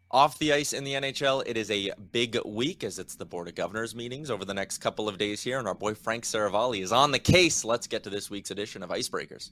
Off 0.10 0.40
the 0.40 0.54
ice 0.54 0.74
in 0.74 0.84
the 0.84 0.94
NHL, 0.94 1.44
it 1.46 1.58
is 1.58 1.70
a 1.70 1.92
big 2.12 2.38
week 2.46 2.84
as 2.84 2.98
it's 2.98 3.16
the 3.16 3.26
Board 3.26 3.48
of 3.48 3.56
Governors 3.56 3.94
meetings 3.94 4.32
over 4.32 4.46
the 4.46 4.54
next 4.54 4.78
couple 4.78 5.10
of 5.10 5.18
days 5.18 5.44
here, 5.44 5.60
and 5.60 5.68
our 5.68 5.76
boy 5.76 5.94
Frank 5.94 6.24
Seravalli 6.24 6.82
is 6.82 6.92
on 6.92 7.12
the 7.12 7.20
case. 7.20 7.66
Let's 7.66 7.86
get 7.86 8.04
to 8.04 8.10
this 8.10 8.30
week's 8.30 8.50
edition 8.50 8.82
of 8.82 8.90
Icebreakers. 8.92 9.52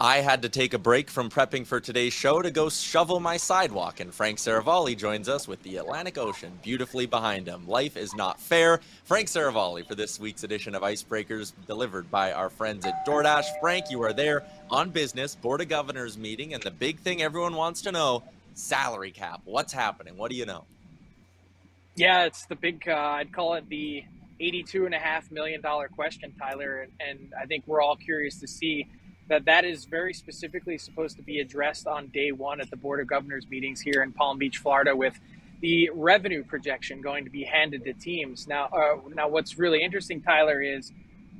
I 0.00 0.18
had 0.18 0.42
to 0.42 0.48
take 0.48 0.74
a 0.74 0.78
break 0.78 1.10
from 1.10 1.28
prepping 1.28 1.66
for 1.66 1.80
today's 1.80 2.12
show 2.12 2.40
to 2.40 2.52
go 2.52 2.68
shovel 2.68 3.18
my 3.18 3.36
sidewalk, 3.36 3.98
and 3.98 4.14
Frank 4.14 4.38
Seravalli 4.38 4.96
joins 4.96 5.28
us 5.28 5.48
with 5.48 5.60
the 5.64 5.78
Atlantic 5.78 6.16
Ocean 6.16 6.56
beautifully 6.62 7.04
behind 7.04 7.48
him. 7.48 7.66
Life 7.66 7.96
is 7.96 8.14
not 8.14 8.40
fair. 8.40 8.78
Frank 9.02 9.26
Seravalli 9.26 9.84
for 9.84 9.96
this 9.96 10.20
week's 10.20 10.44
edition 10.44 10.76
of 10.76 10.82
Icebreakers, 10.82 11.52
delivered 11.66 12.12
by 12.12 12.30
our 12.30 12.48
friends 12.48 12.86
at 12.86 13.04
DoorDash. 13.04 13.46
Frank, 13.60 13.86
you 13.90 14.00
are 14.04 14.12
there 14.12 14.44
on 14.70 14.90
business, 14.90 15.34
Board 15.34 15.62
of 15.62 15.68
Governors 15.68 16.16
meeting, 16.16 16.54
and 16.54 16.62
the 16.62 16.70
big 16.70 17.00
thing 17.00 17.20
everyone 17.20 17.56
wants 17.56 17.82
to 17.82 17.90
know 17.90 18.22
salary 18.54 19.10
cap. 19.10 19.40
What's 19.46 19.72
happening? 19.72 20.16
What 20.16 20.30
do 20.30 20.36
you 20.36 20.46
know? 20.46 20.64
Yeah, 21.96 22.22
it's 22.22 22.46
the 22.46 22.54
big, 22.54 22.88
uh, 22.88 22.94
I'd 22.94 23.32
call 23.32 23.54
it 23.54 23.68
the 23.68 24.04
$82.5 24.40 25.32
million 25.32 25.60
question, 25.92 26.32
Tyler. 26.38 26.86
And 27.00 27.32
I 27.36 27.46
think 27.46 27.64
we're 27.66 27.82
all 27.82 27.96
curious 27.96 28.38
to 28.38 28.46
see 28.46 28.86
that 29.28 29.44
that 29.44 29.64
is 29.64 29.84
very 29.84 30.14
specifically 30.14 30.78
supposed 30.78 31.16
to 31.16 31.22
be 31.22 31.40
addressed 31.40 31.86
on 31.86 32.08
day 32.08 32.32
one 32.32 32.60
at 32.60 32.70
the 32.70 32.76
Board 32.76 33.00
of 33.00 33.06
Governors 33.06 33.46
meetings 33.48 33.80
here 33.80 34.02
in 34.02 34.12
Palm 34.12 34.38
Beach, 34.38 34.58
Florida, 34.58 34.96
with 34.96 35.18
the 35.60 35.90
revenue 35.92 36.44
projection 36.44 37.00
going 37.00 37.24
to 37.24 37.30
be 37.30 37.44
handed 37.44 37.84
to 37.84 37.92
teams. 37.92 38.46
Now, 38.46 38.66
uh, 38.66 38.96
now 39.14 39.28
what's 39.28 39.58
really 39.58 39.82
interesting, 39.82 40.22
Tyler, 40.22 40.62
is 40.62 40.92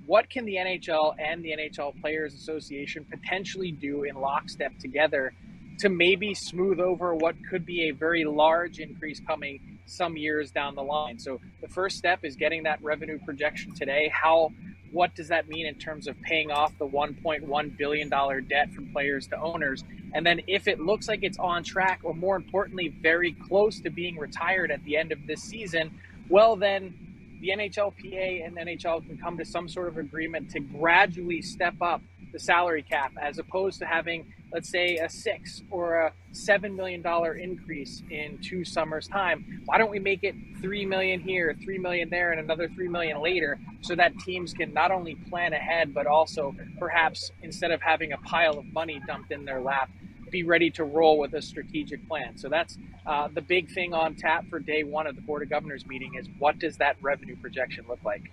what 0.07 0.29
can 0.29 0.45
the 0.45 0.57
NHL 0.57 1.15
and 1.19 1.43
the 1.45 1.53
NHL 1.53 2.01
Players 2.01 2.35
Association 2.35 3.07
potentially 3.11 3.73
do 3.73 4.05
in 4.05 4.17
lockstep 4.17 4.79
together 4.79 5.33
to 5.79 5.89
maybe 5.89 6.35
smooth 6.35 6.81
over 6.81 7.15
what 7.15 7.37
could 7.49 7.65
be 7.65 7.89
a 7.89 7.93
very 7.93 8.25
large 8.25 8.81
increase 8.81 9.21
coming 9.27 9.79
some 9.87 10.17
years 10.17 10.51
down 10.51 10.75
the 10.75 10.83
line. 10.83 11.19
So 11.19 11.41
the 11.61 11.69
first 11.69 11.97
step 11.97 12.21
is 12.25 12.37
getting 12.37 12.65
that 12.65 12.83
revenue 12.83 13.19
projection 13.25 13.75
today. 13.75 14.11
How 14.13 14.51
what 14.93 15.15
does 15.15 15.29
that 15.29 15.49
mean 15.49 15.67
in 15.67 15.75
terms 15.75 16.07
of 16.07 16.21
paying 16.23 16.51
off 16.51 16.77
the 16.79 16.87
1.1 16.87 17.77
billion 17.77 18.09
dollar 18.09 18.41
debt 18.41 18.73
from 18.73 18.91
players 18.93 19.27
to 19.29 19.41
owners? 19.41 19.85
And 20.15 20.25
then 20.25 20.41
if 20.47 20.69
it 20.69 20.81
looks 20.81 21.09
like 21.09 21.23
it's 21.23 21.39
on 21.39 21.63
track 21.63 22.01
or 22.03 22.15
more 22.15 22.37
importantly 22.37 22.89
very 23.03 23.33
close 23.33 23.81
to 23.81 23.91
being 23.91 24.17
retired 24.17 24.71
at 24.71 24.83
the 24.85 24.97
end 24.97 25.13
of 25.13 25.27
this 25.27 25.43
season, 25.43 25.99
well 26.29 26.57
then 26.57 26.95
the 27.41 27.51
NHLPA 27.51 28.47
and 28.47 28.57
NHL 28.57 29.07
can 29.07 29.17
come 29.19 29.39
to 29.39 29.45
some 29.45 29.69
sort 29.69 29.89
of 29.89 29.99
agreement 29.99 30.51
to 30.51 30.61
gradually 30.61 31.43
step 31.43 31.75
up 31.81 32.03
the 32.33 32.39
salary 32.39 32.83
cap 32.83 33.13
as 33.21 33.39
opposed 33.39 33.79
to 33.81 33.87
having 33.87 34.33
let's 34.53 34.69
say 34.71 34.97
a 34.97 35.09
six 35.09 35.63
or 35.71 35.97
a 35.97 36.13
seven 36.33 36.75
million 36.75 37.03
dollar 37.03 37.35
increase 37.35 38.03
in 38.11 38.39
two 38.39 38.65
summers 38.65 39.07
time. 39.07 39.63
Why 39.67 39.79
don't 39.79 39.91
we 39.91 39.99
make 39.99 40.25
it 40.25 40.35
three 40.61 40.87
million 40.87 41.21
here 41.21 41.57
three 41.63 41.79
million 41.79 42.09
there 42.09 42.33
and 42.33 42.41
another 42.41 42.69
three 42.69 42.89
million 42.89 43.21
later 43.23 43.59
so 43.81 43.95
that 43.95 44.19
teams 44.21 44.53
can 44.53 44.73
not 44.73 44.91
only 44.91 45.15
plan 45.15 45.53
ahead 45.53 45.93
but 45.95 46.07
also 46.07 46.55
perhaps 46.79 47.31
instead 47.43 47.71
of 47.71 47.81
having 47.83 48.13
a 48.13 48.19
pile 48.19 48.59
of 48.59 48.65
money 48.67 49.01
dumped 49.07 49.33
in 49.33 49.45
their 49.45 49.61
lap 49.61 49.91
be 50.31 50.43
ready 50.45 50.71
to 50.71 50.85
roll 50.85 51.19
with 51.19 51.33
a 51.35 51.43
strategic 51.43 52.07
plan. 52.07 52.37
So 52.37 52.49
that's 52.49 52.77
uh, 53.07 53.29
the 53.33 53.41
big 53.41 53.71
thing 53.71 53.95
on 53.95 54.15
tap 54.15 54.47
for 54.49 54.59
day 54.59 54.85
one 54.85 55.07
of 55.07 55.17
the 55.17 55.23
board 55.23 55.43
of 55.43 55.49
governors 55.49 55.87
meeting 55.87 56.15
is 56.15 56.27
what 56.39 56.59
does 56.59 56.77
that 56.77 56.97
revenue 57.01 57.37
projection 57.37 57.85
look 57.89 58.03
like 58.05 58.31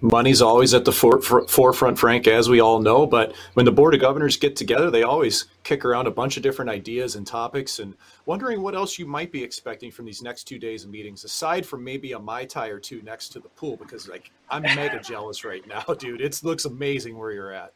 Money's 0.00 0.42
always 0.42 0.74
at 0.74 0.84
the 0.84 0.92
for, 0.92 1.20
for, 1.20 1.46
forefront, 1.46 1.98
Frank, 1.98 2.26
as 2.26 2.48
we 2.48 2.60
all 2.60 2.80
know. 2.80 3.06
But 3.06 3.34
when 3.54 3.64
the 3.64 3.72
Board 3.72 3.94
of 3.94 4.00
Governors 4.00 4.36
get 4.36 4.56
together, 4.56 4.90
they 4.90 5.02
always 5.02 5.46
kick 5.62 5.84
around 5.84 6.06
a 6.06 6.10
bunch 6.10 6.36
of 6.36 6.42
different 6.42 6.70
ideas 6.70 7.16
and 7.16 7.26
topics 7.26 7.78
and 7.78 7.94
wondering 8.26 8.62
what 8.62 8.74
else 8.74 8.98
you 8.98 9.06
might 9.06 9.32
be 9.32 9.42
expecting 9.42 9.90
from 9.90 10.06
these 10.06 10.22
next 10.22 10.44
two 10.44 10.58
days 10.58 10.84
of 10.84 10.90
meetings, 10.90 11.24
aside 11.24 11.64
from 11.64 11.84
maybe 11.84 12.12
a 12.12 12.18
Mai 12.18 12.44
Tai 12.44 12.68
or 12.68 12.80
two 12.80 13.02
next 13.02 13.30
to 13.30 13.40
the 13.40 13.48
pool, 13.50 13.76
because 13.76 14.08
like 14.08 14.30
I'm 14.48 14.62
mega 14.62 15.00
jealous 15.04 15.44
right 15.44 15.66
now, 15.66 15.82
dude. 15.98 16.20
It 16.20 16.40
looks 16.42 16.64
amazing 16.64 17.16
where 17.18 17.32
you're 17.32 17.52
at. 17.52 17.72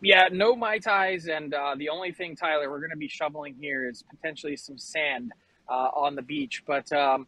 Yeah, 0.00 0.28
no 0.30 0.54
Mai 0.54 0.78
Tais. 0.78 1.28
And 1.30 1.54
uh, 1.54 1.74
the 1.76 1.88
only 1.88 2.12
thing, 2.12 2.36
Tyler, 2.36 2.70
we're 2.70 2.80
going 2.80 2.90
to 2.90 2.96
be 2.96 3.08
shoveling 3.08 3.56
here 3.60 3.88
is 3.88 4.04
potentially 4.08 4.56
some 4.56 4.78
sand 4.78 5.32
uh, 5.68 5.88
on 5.94 6.14
the 6.14 6.22
beach. 6.22 6.62
But 6.66 6.90
um, 6.92 7.26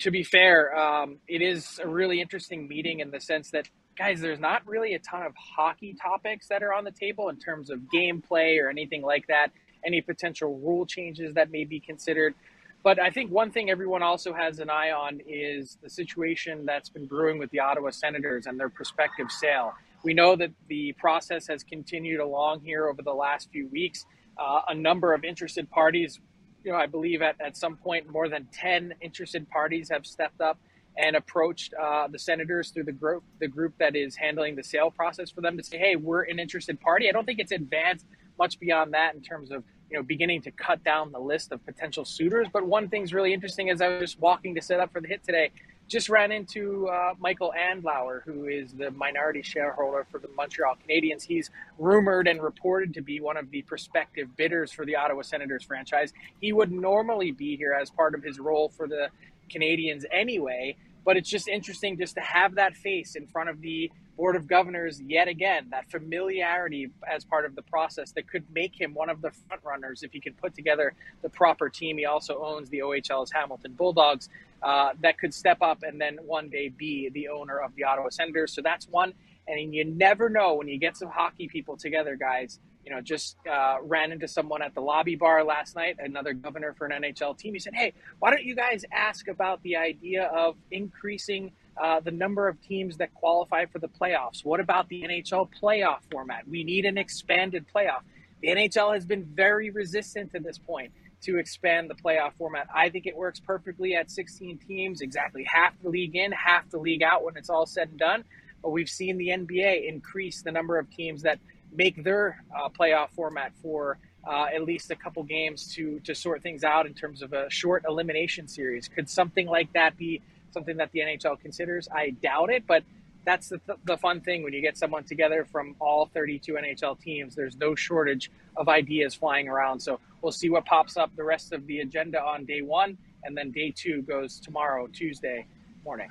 to 0.00 0.10
be 0.10 0.22
fair, 0.22 0.76
um, 0.76 1.18
it 1.28 1.42
is 1.42 1.80
a 1.82 1.88
really 1.88 2.20
interesting 2.20 2.68
meeting 2.68 3.00
in 3.00 3.10
the 3.10 3.20
sense 3.20 3.50
that, 3.50 3.68
guys, 3.96 4.20
there's 4.20 4.40
not 4.40 4.66
really 4.66 4.94
a 4.94 4.98
ton 4.98 5.22
of 5.22 5.32
hockey 5.36 5.94
topics 5.94 6.48
that 6.48 6.62
are 6.62 6.72
on 6.72 6.84
the 6.84 6.90
table 6.90 7.28
in 7.28 7.36
terms 7.36 7.70
of 7.70 7.80
gameplay 7.94 8.60
or 8.62 8.68
anything 8.68 9.02
like 9.02 9.26
that, 9.28 9.48
any 9.84 10.00
potential 10.00 10.58
rule 10.58 10.86
changes 10.86 11.34
that 11.34 11.50
may 11.50 11.64
be 11.64 11.80
considered. 11.80 12.34
But 12.82 12.98
I 13.00 13.10
think 13.10 13.30
one 13.30 13.50
thing 13.50 13.70
everyone 13.70 14.02
also 14.02 14.34
has 14.34 14.58
an 14.58 14.68
eye 14.68 14.90
on 14.90 15.20
is 15.26 15.78
the 15.82 15.88
situation 15.88 16.66
that's 16.66 16.90
been 16.90 17.06
brewing 17.06 17.38
with 17.38 17.50
the 17.50 17.60
Ottawa 17.60 17.90
Senators 17.90 18.46
and 18.46 18.60
their 18.60 18.68
prospective 18.68 19.30
sale. 19.30 19.72
We 20.02 20.12
know 20.12 20.36
that 20.36 20.50
the 20.68 20.92
process 20.98 21.46
has 21.46 21.62
continued 21.62 22.20
along 22.20 22.60
here 22.60 22.88
over 22.88 23.00
the 23.00 23.14
last 23.14 23.48
few 23.50 23.68
weeks. 23.68 24.04
Uh, 24.36 24.60
a 24.68 24.74
number 24.74 25.14
of 25.14 25.24
interested 25.24 25.70
parties 25.70 26.20
you 26.64 26.72
know, 26.72 26.78
I 26.78 26.86
believe 26.86 27.22
at, 27.22 27.36
at 27.40 27.56
some 27.56 27.76
point 27.76 28.10
more 28.10 28.28
than 28.28 28.48
10 28.52 28.94
interested 29.00 29.48
parties 29.50 29.90
have 29.90 30.06
stepped 30.06 30.40
up 30.40 30.58
and 30.96 31.16
approached 31.16 31.74
uh, 31.74 32.08
the 32.08 32.18
senators 32.18 32.70
through 32.70 32.84
the 32.84 32.92
group, 32.92 33.22
the 33.40 33.48
group 33.48 33.74
that 33.78 33.96
is 33.96 34.16
handling 34.16 34.56
the 34.56 34.64
sale 34.64 34.90
process 34.90 35.30
for 35.30 35.40
them 35.40 35.56
to 35.56 35.62
say, 35.62 35.76
hey, 35.76 35.96
we're 35.96 36.22
an 36.22 36.38
interested 36.38 36.80
party. 36.80 37.08
I 37.08 37.12
don't 37.12 37.26
think 37.26 37.40
it's 37.40 37.52
advanced 37.52 38.06
much 38.38 38.58
beyond 38.58 38.94
that 38.94 39.14
in 39.14 39.20
terms 39.20 39.50
of 39.50 39.62
you 39.90 39.96
know 39.96 40.02
beginning 40.02 40.42
to 40.42 40.50
cut 40.50 40.82
down 40.82 41.12
the 41.12 41.20
list 41.20 41.52
of 41.52 41.64
potential 41.64 42.04
suitors. 42.04 42.48
But 42.52 42.66
one 42.66 42.88
thing's 42.88 43.12
really 43.12 43.32
interesting 43.32 43.70
as 43.70 43.80
I 43.80 43.88
was 43.88 44.00
just 44.00 44.20
walking 44.20 44.54
to 44.54 44.62
set 44.62 44.80
up 44.80 44.92
for 44.92 45.00
the 45.00 45.08
hit 45.08 45.22
today 45.24 45.50
just 45.88 46.08
ran 46.08 46.32
into 46.32 46.88
uh, 46.88 47.14
Michael 47.18 47.52
Andlauer, 47.58 48.22
who 48.24 48.46
is 48.46 48.72
the 48.72 48.90
minority 48.92 49.42
shareholder 49.42 50.06
for 50.10 50.18
the 50.18 50.28
Montreal 50.28 50.76
Canadiens. 50.86 51.22
He's 51.24 51.50
rumored 51.78 52.26
and 52.26 52.42
reported 52.42 52.94
to 52.94 53.02
be 53.02 53.20
one 53.20 53.36
of 53.36 53.50
the 53.50 53.62
prospective 53.62 54.34
bidders 54.36 54.72
for 54.72 54.86
the 54.86 54.96
Ottawa 54.96 55.22
Senators 55.22 55.62
franchise. 55.62 56.12
He 56.40 56.52
would 56.52 56.72
normally 56.72 57.32
be 57.32 57.56
here 57.56 57.72
as 57.72 57.90
part 57.90 58.14
of 58.14 58.22
his 58.22 58.38
role 58.38 58.70
for 58.70 58.88
the 58.88 59.08
Canadiens 59.50 60.04
anyway, 60.10 60.76
but 61.04 61.16
it's 61.16 61.28
just 61.28 61.48
interesting 61.48 61.98
just 61.98 62.14
to 62.14 62.20
have 62.22 62.54
that 62.54 62.74
face 62.76 63.14
in 63.14 63.26
front 63.26 63.50
of 63.50 63.60
the 63.60 63.90
Board 64.16 64.36
of 64.36 64.46
Governors 64.46 65.00
yet 65.00 65.28
again, 65.28 65.68
that 65.70 65.90
familiarity 65.90 66.90
as 67.06 67.24
part 67.24 67.44
of 67.44 67.54
the 67.56 67.62
process 67.62 68.12
that 68.12 68.28
could 68.28 68.44
make 68.52 68.80
him 68.80 68.94
one 68.94 69.10
of 69.10 69.20
the 69.20 69.30
front 69.48 69.62
runners 69.64 70.02
if 70.02 70.12
he 70.12 70.20
could 70.20 70.36
put 70.36 70.54
together 70.54 70.94
the 71.22 71.28
proper 71.28 71.68
team. 71.68 71.98
He 71.98 72.04
also 72.04 72.38
owns 72.42 72.68
the 72.70 72.80
OHL's 72.80 73.32
Hamilton 73.32 73.72
Bulldogs 73.72 74.28
uh, 74.62 74.90
that 75.00 75.18
could 75.18 75.34
step 75.34 75.58
up 75.60 75.82
and 75.82 76.00
then 76.00 76.18
one 76.24 76.48
day 76.48 76.68
be 76.68 77.10
the 77.10 77.28
owner 77.28 77.58
of 77.58 77.74
the 77.74 77.84
Ottawa 77.84 78.08
Senators. 78.10 78.52
So 78.52 78.62
that's 78.62 78.88
one. 78.88 79.12
And 79.46 79.74
you 79.74 79.84
never 79.84 80.28
know 80.28 80.54
when 80.54 80.68
you 80.68 80.78
get 80.78 80.96
some 80.96 81.08
hockey 81.08 81.48
people 81.48 81.76
together, 81.76 82.16
guys. 82.16 82.60
You 82.84 82.92
know, 82.92 83.00
just 83.00 83.36
uh, 83.50 83.78
ran 83.82 84.12
into 84.12 84.28
someone 84.28 84.60
at 84.60 84.74
the 84.74 84.80
lobby 84.80 85.16
bar 85.16 85.42
last 85.42 85.74
night, 85.74 85.96
another 85.98 86.34
governor 86.34 86.74
for 86.74 86.86
an 86.86 87.02
NHL 87.02 87.36
team. 87.36 87.54
He 87.54 87.58
said, 87.58 87.74
Hey, 87.74 87.94
why 88.18 88.30
don't 88.30 88.44
you 88.44 88.54
guys 88.54 88.84
ask 88.92 89.28
about 89.28 89.62
the 89.62 89.76
idea 89.76 90.24
of 90.24 90.56
increasing 90.70 91.52
uh, 91.82 92.00
the 92.00 92.10
number 92.10 92.48
of 92.48 92.60
teams 92.62 92.96
that 92.98 93.12
qualify 93.14 93.66
for 93.66 93.78
the 93.78 93.88
playoffs? 93.88 94.44
What 94.44 94.60
about 94.60 94.88
the 94.88 95.02
NHL 95.02 95.48
playoff 95.60 96.00
format? 96.10 96.46
We 96.48 96.64
need 96.64 96.84
an 96.84 96.98
expanded 96.98 97.66
playoff. 97.74 98.02
The 98.40 98.48
NHL 98.48 98.94
has 98.94 99.04
been 99.04 99.24
very 99.24 99.70
resistant 99.70 100.32
to 100.32 100.40
this 100.40 100.58
point 100.58 100.92
to 101.22 101.38
expand 101.38 101.88
the 101.88 101.94
playoff 101.94 102.34
format. 102.34 102.68
I 102.74 102.90
think 102.90 103.06
it 103.06 103.16
works 103.16 103.40
perfectly 103.40 103.94
at 103.94 104.10
16 104.10 104.58
teams, 104.58 105.00
exactly 105.00 105.44
half 105.44 105.72
the 105.82 105.88
league 105.88 106.14
in, 106.14 106.32
half 106.32 106.68
the 106.70 106.78
league 106.78 107.02
out 107.02 107.24
when 107.24 107.36
it's 107.36 107.48
all 107.48 107.66
said 107.66 107.88
and 107.88 107.98
done. 107.98 108.24
But 108.62 108.70
we've 108.70 108.88
seen 108.88 109.16
the 109.16 109.28
NBA 109.28 109.88
increase 109.88 110.42
the 110.42 110.52
number 110.52 110.78
of 110.78 110.90
teams 110.90 111.22
that 111.22 111.38
make 111.72 112.04
their 112.04 112.42
uh, 112.54 112.68
playoff 112.68 113.10
format 113.10 113.52
for 113.62 113.98
uh, 114.26 114.46
at 114.54 114.62
least 114.62 114.90
a 114.90 114.96
couple 114.96 115.22
games 115.22 115.74
to 115.74 116.00
to 116.00 116.14
sort 116.14 116.42
things 116.42 116.64
out 116.64 116.86
in 116.86 116.94
terms 116.94 117.22
of 117.22 117.32
a 117.32 117.50
short 117.50 117.84
elimination 117.86 118.48
series. 118.48 118.88
Could 118.88 119.10
something 119.10 119.46
like 119.46 119.72
that 119.74 119.96
be 119.96 120.22
something 120.54 120.78
that 120.78 120.90
the 120.92 121.00
NHL 121.00 121.38
considers? 121.40 121.86
I 121.92 122.10
doubt 122.10 122.50
it, 122.50 122.66
but 122.66 122.82
that's 123.24 123.48
the, 123.48 123.60
the 123.84 123.96
fun 123.96 124.20
thing 124.20 124.42
when 124.42 124.52
you 124.52 124.62
get 124.62 124.78
someone 124.78 125.04
together 125.04 125.46
from 125.50 125.76
all 125.80 126.06
32 126.06 126.54
NHL 126.54 126.98
teams. 127.00 127.34
There's 127.34 127.56
no 127.56 127.74
shortage 127.74 128.30
of 128.56 128.68
ideas 128.68 129.14
flying 129.14 129.48
around. 129.48 129.80
So 129.80 130.00
we'll 130.22 130.32
see 130.32 130.48
what 130.48 130.64
pops 130.64 130.96
up 130.96 131.14
the 131.16 131.24
rest 131.24 131.52
of 131.52 131.66
the 131.66 131.80
agenda 131.80 132.22
on 132.22 132.44
day 132.44 132.62
one, 132.62 132.96
and 133.24 133.36
then 133.36 133.50
day 133.50 133.72
two 133.76 134.02
goes 134.02 134.40
tomorrow, 134.40 134.86
Tuesday 134.86 135.46
morning. 135.84 136.10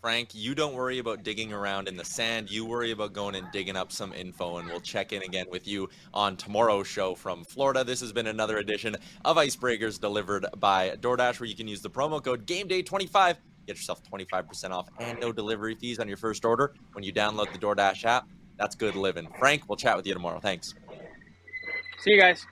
Frank, 0.00 0.30
you 0.32 0.54
don't 0.54 0.74
worry 0.74 0.98
about 0.98 1.22
digging 1.22 1.52
around 1.52 1.86
in 1.86 1.96
the 1.96 2.04
sand. 2.04 2.50
You 2.50 2.64
worry 2.64 2.90
about 2.90 3.12
going 3.12 3.34
and 3.34 3.46
digging 3.52 3.76
up 3.76 3.92
some 3.92 4.14
info, 4.14 4.56
and 4.56 4.66
we'll 4.66 4.80
check 4.80 5.12
in 5.12 5.22
again 5.22 5.44
with 5.50 5.68
you 5.68 5.90
on 6.14 6.36
tomorrow's 6.36 6.86
show 6.86 7.14
from 7.14 7.44
Florida. 7.44 7.84
This 7.84 8.00
has 8.00 8.10
been 8.10 8.26
another 8.26 8.58
edition 8.58 8.96
of 9.26 9.36
Icebreakers 9.36 10.00
delivered 10.00 10.46
by 10.56 10.96
DoorDash, 11.00 11.38
where 11.38 11.48
you 11.48 11.54
can 11.54 11.68
use 11.68 11.82
the 11.82 11.90
promo 11.90 12.24
code 12.24 12.46
GameDay25 12.46 13.36
Get 13.66 13.76
yourself 13.76 14.02
25% 14.02 14.70
off 14.70 14.88
and 14.98 15.20
no 15.20 15.32
delivery 15.32 15.76
fees 15.76 16.00
on 16.00 16.08
your 16.08 16.16
first 16.16 16.44
order 16.44 16.74
when 16.92 17.04
you 17.04 17.12
download 17.12 17.52
the 17.52 17.58
DoorDash 17.58 18.04
app. 18.04 18.26
That's 18.58 18.74
good 18.74 18.96
living. 18.96 19.28
Frank, 19.38 19.68
we'll 19.68 19.76
chat 19.76 19.96
with 19.96 20.06
you 20.08 20.12
tomorrow. 20.12 20.40
Thanks. 20.40 20.74
See 22.00 22.14
you 22.14 22.20
guys. 22.20 22.44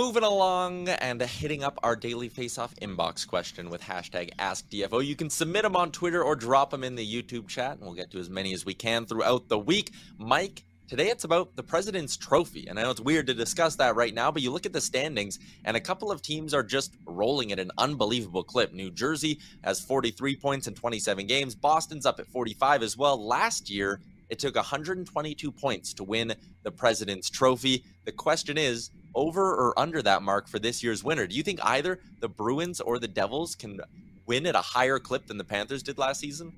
Moving 0.00 0.22
along 0.22 0.88
and 0.88 1.20
hitting 1.20 1.62
up 1.62 1.78
our 1.82 1.94
daily 1.94 2.30
face-off 2.30 2.74
inbox 2.76 3.28
question 3.28 3.68
with 3.68 3.82
hashtag 3.82 4.34
AskDFO. 4.38 5.04
You 5.04 5.14
can 5.14 5.28
submit 5.28 5.62
them 5.62 5.76
on 5.76 5.92
Twitter 5.92 6.24
or 6.24 6.34
drop 6.34 6.70
them 6.70 6.84
in 6.84 6.94
the 6.94 7.06
YouTube 7.06 7.48
chat, 7.48 7.72
and 7.72 7.82
we'll 7.82 7.92
get 7.92 8.10
to 8.12 8.18
as 8.18 8.30
many 8.30 8.54
as 8.54 8.64
we 8.64 8.72
can 8.72 9.04
throughout 9.04 9.50
the 9.50 9.58
week. 9.58 9.92
Mike, 10.16 10.64
today 10.88 11.10
it's 11.10 11.24
about 11.24 11.54
the 11.54 11.62
President's 11.62 12.16
Trophy, 12.16 12.66
and 12.66 12.78
I 12.78 12.82
know 12.82 12.90
it's 12.90 13.00
weird 13.00 13.26
to 13.26 13.34
discuss 13.34 13.76
that 13.76 13.94
right 13.94 14.14
now, 14.14 14.30
but 14.30 14.40
you 14.40 14.50
look 14.50 14.64
at 14.64 14.72
the 14.72 14.80
standings, 14.80 15.38
and 15.66 15.76
a 15.76 15.80
couple 15.80 16.10
of 16.10 16.22
teams 16.22 16.54
are 16.54 16.62
just 16.62 16.94
rolling 17.04 17.52
at 17.52 17.60
an 17.60 17.70
unbelievable 17.76 18.42
clip. 18.42 18.72
New 18.72 18.90
Jersey 18.90 19.38
has 19.62 19.80
43 19.80 20.34
points 20.36 20.66
in 20.66 20.72
27 20.72 21.26
games. 21.26 21.54
Boston's 21.54 22.06
up 22.06 22.18
at 22.18 22.26
45 22.26 22.82
as 22.82 22.96
well. 22.96 23.22
Last 23.22 23.68
year, 23.68 24.00
it 24.30 24.38
took 24.38 24.56
122 24.56 25.52
points 25.52 25.92
to 25.92 26.04
win 26.04 26.34
the 26.62 26.70
President's 26.70 27.28
Trophy. 27.28 27.84
The 28.06 28.12
question 28.12 28.56
is, 28.56 28.90
over 29.20 29.54
or 29.54 29.78
under 29.78 30.00
that 30.02 30.22
mark 30.22 30.48
for 30.48 30.58
this 30.58 30.82
year's 30.82 31.04
winner? 31.04 31.26
Do 31.26 31.34
you 31.34 31.42
think 31.42 31.60
either 31.62 32.00
the 32.20 32.28
Bruins 32.28 32.80
or 32.80 32.98
the 32.98 33.08
Devils 33.08 33.54
can 33.54 33.80
win 34.26 34.46
at 34.46 34.54
a 34.54 34.60
higher 34.60 34.98
clip 34.98 35.26
than 35.26 35.38
the 35.38 35.44
Panthers 35.44 35.82
did 35.82 35.98
last 35.98 36.20
season? 36.20 36.52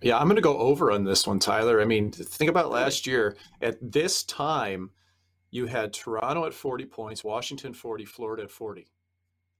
Yeah, 0.00 0.18
I'm 0.18 0.26
going 0.26 0.36
to 0.36 0.42
go 0.42 0.56
over 0.56 0.90
on 0.90 1.04
this 1.04 1.26
one, 1.26 1.38
Tyler. 1.38 1.80
I 1.80 1.84
mean, 1.84 2.10
think 2.10 2.50
about 2.50 2.70
last 2.70 3.06
year. 3.06 3.36
At 3.60 3.76
this 3.80 4.24
time, 4.24 4.90
you 5.50 5.66
had 5.66 5.92
Toronto 5.92 6.46
at 6.46 6.54
40 6.54 6.86
points, 6.86 7.22
Washington 7.22 7.74
40, 7.74 8.06
Florida 8.06 8.44
at 8.44 8.50
40. 8.50 8.86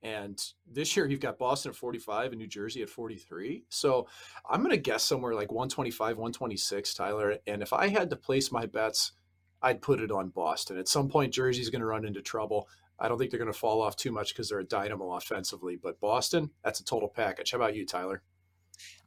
And 0.02 0.38
this 0.70 0.96
year 0.96 1.06
you've 1.06 1.20
got 1.20 1.38
Boston 1.38 1.70
at 1.70 1.76
45 1.76 2.32
and 2.32 2.40
New 2.40 2.46
Jersey 2.46 2.82
at 2.82 2.90
43. 2.90 3.64
So 3.70 4.06
I'm 4.48 4.60
going 4.60 4.70
to 4.70 4.76
guess 4.76 5.02
somewhere 5.02 5.34
like 5.34 5.50
125, 5.50 6.16
126, 6.16 6.94
Tyler. 6.94 7.38
And 7.46 7.62
if 7.62 7.72
I 7.72 7.88
had 7.88 8.10
to 8.10 8.16
place 8.16 8.52
my 8.52 8.66
bets, 8.66 9.12
I'd 9.64 9.80
put 9.80 10.00
it 10.00 10.10
on 10.10 10.28
Boston. 10.28 10.76
At 10.76 10.88
some 10.88 11.08
point, 11.08 11.32
Jersey's 11.32 11.70
going 11.70 11.80
to 11.80 11.86
run 11.86 12.04
into 12.04 12.20
trouble. 12.20 12.68
I 12.98 13.08
don't 13.08 13.18
think 13.18 13.30
they're 13.30 13.38
going 13.38 13.52
to 13.52 13.58
fall 13.58 13.80
off 13.80 13.96
too 13.96 14.12
much 14.12 14.34
because 14.34 14.50
they're 14.50 14.60
a 14.60 14.64
dynamo 14.64 15.14
offensively. 15.14 15.76
But 15.82 15.98
Boston, 16.00 16.50
that's 16.62 16.80
a 16.80 16.84
total 16.84 17.08
package. 17.08 17.50
How 17.50 17.56
about 17.56 17.74
you, 17.74 17.86
Tyler? 17.86 18.22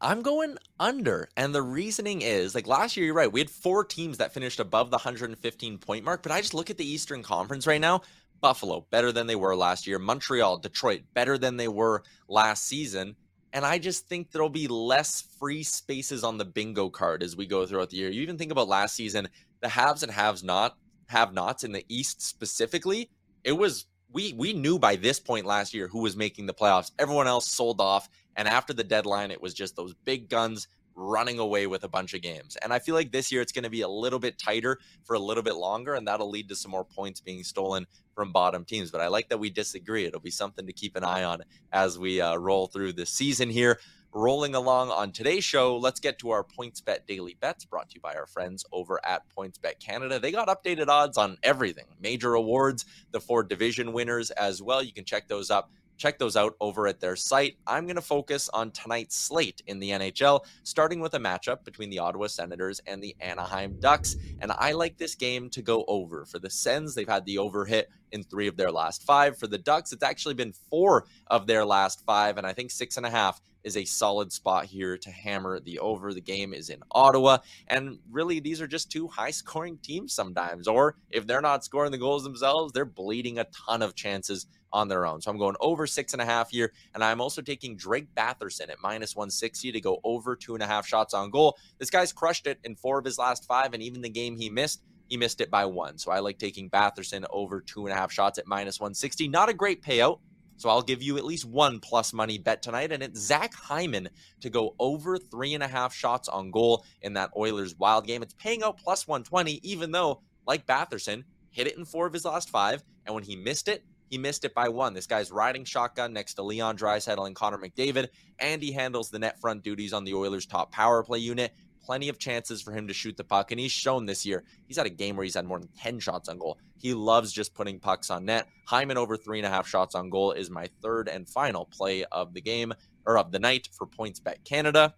I'm 0.02 0.24
going 0.24 0.58
under. 0.80 1.30
And 1.38 1.54
the 1.54 1.62
reasoning 1.62 2.24
is 2.24 2.56
like 2.56 2.66
last 2.66 2.98
year, 2.98 3.06
you're 3.06 3.14
right. 3.14 3.32
We 3.32 3.40
had 3.40 3.52
four 3.52 3.86
teams 3.86 4.18
that 4.18 4.34
finished 4.34 4.60
above 4.60 4.90
the 4.90 4.98
115 4.98 5.78
point 5.78 6.04
mark. 6.04 6.24
But 6.24 6.32
I 6.32 6.42
just 6.42 6.56
look 6.56 6.72
at 6.72 6.78
the 6.78 6.90
Eastern 6.90 7.22
Conference 7.22 7.68
right 7.68 7.80
now. 7.80 8.02
Buffalo, 8.42 8.88
better 8.90 9.12
than 9.12 9.28
they 9.28 9.36
were 9.36 9.56
last 9.56 9.86
year. 9.86 10.00
Montreal, 10.00 10.58
Detroit, 10.58 11.02
better 11.14 11.38
than 11.38 11.58
they 11.58 11.68
were 11.68 12.02
last 12.28 12.64
season. 12.66 13.16
And 13.54 13.66
I 13.66 13.80
just 13.80 14.08
think 14.08 14.32
there'll 14.32 14.50
be 14.50 14.68
less 14.68 15.24
free 15.40 15.64
spaces 15.64 16.24
on 16.24 16.38
the 16.38 16.46
bingo 16.46 16.90
card 16.90 17.24
as 17.24 17.36
we 17.36 17.46
go 17.46 17.66
throughout 17.66 17.90
the 17.90 17.98
year. 17.98 18.10
You 18.10 18.22
even 18.22 18.38
think 18.38 18.52
about 18.52 18.68
last 18.68 18.96
season, 18.96 19.28
the 19.62 19.70
haves 19.70 20.04
and 20.04 20.12
haves 20.12 20.44
not 20.44 20.78
have 21.08 21.34
nots 21.34 21.64
in 21.64 21.72
the 21.72 21.86
East 21.90 22.22
specifically. 22.22 23.10
It 23.44 23.54
was 23.54 23.86
we 24.12 24.34
we 24.34 24.54
knew 24.54 24.80
by 24.80 24.96
this 24.96 25.20
point 25.20 25.46
last 25.46 25.74
year 25.74 25.88
who 25.88 26.00
was 26.00 26.16
making 26.16 26.46
the 26.46 26.54
playoffs. 26.54 26.92
Everyone 27.00 27.28
else 27.28 27.48
sold 27.48 27.82
off, 27.82 28.10
and 28.36 28.48
after 28.48 28.74
the 28.74 28.84
deadline, 28.84 29.32
it 29.32 29.42
was 29.42 29.54
just 29.54 29.76
those 29.76 29.94
big 30.06 30.30
guns 30.30 30.68
running 30.98 31.38
away 31.38 31.68
with 31.68 31.84
a 31.84 31.88
bunch 31.88 32.14
of 32.16 32.22
games. 32.22 32.58
And 32.62 32.74
I 32.74 32.80
feel 32.80 32.96
like 32.96 33.12
this 33.12 33.32
year 33.32 33.42
it's 33.42 33.52
going 33.52 33.64
to 33.64 33.70
be 33.70 33.82
a 33.82 33.88
little 33.88 34.20
bit 34.20 34.38
tighter 34.40 34.80
for 35.06 35.16
a 35.16 35.20
little 35.20 35.44
bit 35.44 35.56
longer, 35.56 35.94
and 35.94 36.08
that'll 36.08 36.30
lead 36.30 36.50
to 36.50 36.56
some 36.56 36.72
more 36.72 36.84
points 36.84 37.22
being 37.22 37.44
stolen 37.44 37.86
from 38.16 38.32
bottom 38.32 38.66
teams. 38.66 38.90
But 38.92 39.02
I 39.02 39.08
like 39.08 39.30
that 39.30 39.38
we 39.38 39.52
disagree. 39.52 40.06
It'll 40.06 40.20
be 40.20 40.32
something 40.32 40.66
to 40.66 40.74
keep 40.74 40.96
an 40.96 41.04
eye 41.04 41.24
on 41.24 41.44
as 41.72 42.00
we 42.00 42.20
uh, 42.20 42.36
roll 42.36 42.68
through 42.68 42.94
the 42.94 43.06
season 43.06 43.50
here. 43.50 43.80
Rolling 44.14 44.56
along 44.56 44.90
on 44.90 45.12
today's 45.12 45.44
show, 45.44 45.78
let's 45.78 46.00
get 46.00 46.18
to 46.20 46.32
our 46.32 46.44
PointsBet 46.44 47.06
daily 47.06 47.38
bets 47.40 47.66
brought 47.66 47.90
to 47.90 47.96
you 47.96 48.02
by 48.02 48.16
our 48.16 48.26
friends 48.26 48.66
over 48.72 49.00
at 49.06 49.24
PointsBet 49.38 49.80
Canada. 49.80 50.18
They 50.18 50.32
got 50.32 50.48
updated 50.48 50.88
odds 50.88 51.18
on 51.18 51.38
everything, 51.44 51.86
major 52.02 52.34
awards, 52.34 52.86
the 53.12 53.20
four 53.20 53.44
division 53.44 53.94
winners 53.94 54.32
as 54.32 54.62
well. 54.62 54.82
You 54.82 54.94
can 54.94 55.06
check 55.06 55.28
those 55.28 55.52
up 55.52 55.70
check 55.98 56.20
those 56.20 56.36
out 56.36 56.56
over 56.62 56.88
at 56.88 57.00
their 57.00 57.16
site. 57.16 57.58
I'm 57.66 57.86
going 57.86 57.96
to 57.96 58.02
focus 58.02 58.50
on 58.54 58.72
tonight's 58.72 59.16
slate 59.16 59.62
in 59.68 59.80
the 59.80 59.92
NHL, 59.92 60.46
starting 60.64 61.00
with 61.00 61.14
a 61.14 61.20
matchup 61.20 61.64
between 61.64 61.90
the 61.90 62.00
Ottawa 62.00 62.28
Senators 62.28 62.80
and 62.86 63.02
the 63.02 63.16
Anaheim 63.20 63.80
Ducks. 63.80 64.16
And 64.40 64.52
I 64.52 64.72
like 64.72 64.98
this 64.98 65.16
game 65.16 65.50
to 65.52 65.62
go 65.62 65.84
over. 65.88 66.26
For 66.26 66.40
the 66.40 66.50
Sens, 66.50 66.96
they've 66.96 67.08
had 67.08 67.26
the 67.26 67.40
over 67.40 67.66
hit 67.66 67.90
in 68.12 68.24
three 68.24 68.48
of 68.48 68.58
their 68.58 68.72
last 68.72 69.04
five. 69.04 69.38
For 69.38 69.48
the 69.48 69.58
Ducks, 69.58 69.92
it's 69.92 70.04
actually 70.04 70.36
been 70.36 70.54
four 70.70 71.06
of 71.28 71.48
their 71.48 71.66
last 71.66 72.06
five. 72.06 72.38
And 72.38 72.48
I 72.48 72.54
think 72.54 72.72
six 72.72 72.98
and 72.98 73.06
a 73.06 73.10
half 73.10 73.42
is 73.64 73.76
a 73.76 73.86
solid 73.86 74.32
spot 74.32 74.66
here 74.66 74.98
to 74.98 75.12
hammer 75.12 75.60
the 75.60 75.80
over. 75.80 76.14
The 76.14 76.22
game 76.22 76.54
is 76.54 76.70
in 76.70 76.80
Ottawa. 76.92 77.40
And 77.68 78.00
really, 78.10 78.40
these 78.40 78.62
are 78.62 78.68
just 78.68 78.92
two 78.92 79.08
high 79.08 79.32
scoring 79.32 79.78
teams 79.78 80.14
sometimes. 80.14 80.68
Or 80.68 80.96
if 81.10 81.28
they're 81.28 81.42
not 81.42 81.66
scoring 81.66 81.92
the 81.92 81.98
goals 81.98 82.24
themselves, 82.24 82.72
they're 82.72 82.86
bleeding 82.86 83.40
a 83.40 83.48
ton 83.68 83.82
of 83.82 83.94
chances 83.96 84.48
on 84.72 84.88
their 84.88 85.06
own. 85.06 85.22
So 85.22 85.32
I'm 85.32 85.38
going 85.38 85.56
over 85.60 85.88
six 85.88 86.14
and 86.14 86.22
a 86.22 86.26
half 86.26 86.52
here. 86.52 86.72
And 86.94 87.04
I'm 87.04 87.22
also 87.22 87.42
taking 87.42 87.76
Drake 87.76 88.08
Batherson 88.16 88.70
at 88.70 88.78
minus 88.82 89.16
160 89.16 89.72
to 89.72 89.82
go 89.82 90.00
over 90.04 90.36
two 90.36 90.54
and 90.54 90.64
a 90.64 90.68
half 90.68 90.88
shots 90.88 91.14
on 91.14 91.30
goal. 91.30 91.58
This 91.78 91.90
guy's 91.90 92.14
crushed 92.14 92.48
it 92.48 92.60
in 92.64 92.76
four 92.76 93.00
of 93.00 93.06
his 93.06 93.18
last 93.18 93.46
five. 93.46 93.74
And 93.74 93.84
even 93.84 94.02
the 94.02 94.10
game 94.10 94.38
he 94.38 94.50
missed, 94.50 94.82
he 95.08 95.18
missed 95.18 95.42
it 95.42 95.50
by 95.50 95.66
one. 95.66 95.98
So 95.98 96.12
I 96.12 96.20
like 96.20 96.38
taking 96.38 96.70
Batherson 96.70 97.26
over 97.30 97.62
two 97.62 97.86
and 97.86 97.94
a 97.94 97.98
half 97.98 98.12
shots 98.12 98.38
at 98.38 98.48
minus 98.48 98.80
160. 98.80 99.28
Not 99.28 99.50
a 99.50 99.54
great 99.54 99.82
payout. 99.82 100.20
So 100.58 100.70
I'll 100.70 100.82
give 100.82 101.04
you 101.04 101.18
at 101.18 101.26
least 101.26 101.46
one 101.46 101.80
plus 101.80 102.14
money 102.14 102.40
bet 102.40 102.64
tonight, 102.64 102.92
and 102.92 103.04
it's 103.04 103.20
Zach 103.20 103.54
Hyman 103.54 104.10
to 104.42 104.50
go 104.50 104.76
over 104.80 105.20
three 105.20 105.54
and 105.54 105.62
a 105.62 105.68
half 105.68 105.94
shots 105.94 106.28
on 106.28 106.50
goal 106.50 106.84
in 107.04 107.14
that 107.14 107.30
Oilers 107.38 107.76
wild 107.78 108.08
game. 108.08 108.24
It's 108.24 108.34
paying 108.34 108.64
out 108.64 108.80
plus 108.80 109.08
120, 109.08 109.60
even 109.62 109.92
though, 109.92 110.22
like 110.48 110.66
Batherson, 110.66 111.24
hit 111.52 111.68
it 111.68 111.78
in 111.78 111.86
four 111.86 112.08
of 112.08 112.14
his 112.14 112.26
last 112.26 112.50
five, 112.50 112.84
and 113.06 113.14
when 113.14 113.24
he 113.24 113.36
missed 113.36 113.68
it, 113.68 113.86
he 114.10 114.18
missed 114.18 114.46
it 114.46 114.54
by 114.54 114.70
one. 114.70 114.94
This 114.94 115.08
guy's 115.08 115.32
riding 115.32 115.66
shotgun 115.66 116.14
next 116.14 116.36
to 116.36 116.44
Leon 116.44 116.78
Draisaitl 116.78 117.26
and 117.26 117.36
Connor 117.36 117.58
McDavid, 117.58 118.08
and 118.40 118.62
he 118.62 118.72
handles 118.72 119.10
the 119.10 119.20
net 119.20 119.40
front 119.40 119.64
duties 119.64 119.94
on 119.94 120.04
the 120.04 120.14
Oilers' 120.14 120.46
top 120.46 120.72
power 120.72 121.04
play 121.04 121.20
unit. 121.20 121.54
Plenty 121.84 122.10
of 122.10 122.20
chances 122.20 122.62
for 122.62 122.74
him 122.74 122.88
to 122.88 122.94
shoot 122.94 123.16
the 123.16 123.24
puck, 123.24 123.52
and 123.52 123.60
he's 123.60 123.72
shown 123.72 124.06
this 124.06 124.26
year 124.26 124.44
he's 124.68 124.78
had 124.78 124.86
a 124.86 124.90
game 124.90 125.16
where 125.16 125.24
he's 125.24 125.36
had 125.36 125.46
more 125.46 125.60
than 125.60 125.70
10 125.78 126.00
shots 126.00 126.28
on 126.28 126.38
goal. 126.38 126.58
He 126.78 126.94
loves 126.94 127.32
just 127.32 127.54
putting 127.54 127.80
pucks 127.80 128.10
on 128.10 128.26
net. 128.26 128.48
Hyman 128.66 128.98
over 128.98 129.16
three 129.16 129.40
and 129.40 129.46
a 129.46 129.50
half 129.50 129.68
shots 129.68 129.96
on 129.96 130.10
goal 130.10 130.34
is 130.34 130.50
my 130.50 130.68
third 130.82 131.08
and 131.08 131.28
final 131.28 131.66
play 131.66 132.04
of 132.12 132.34
the 132.34 132.42
game 132.42 132.74
or 133.06 133.18
of 133.18 133.32
the 133.32 133.40
night 133.40 133.70
for 133.72 133.88
Points 133.88 134.20
Bet 134.20 134.44
Canada. 134.44 134.94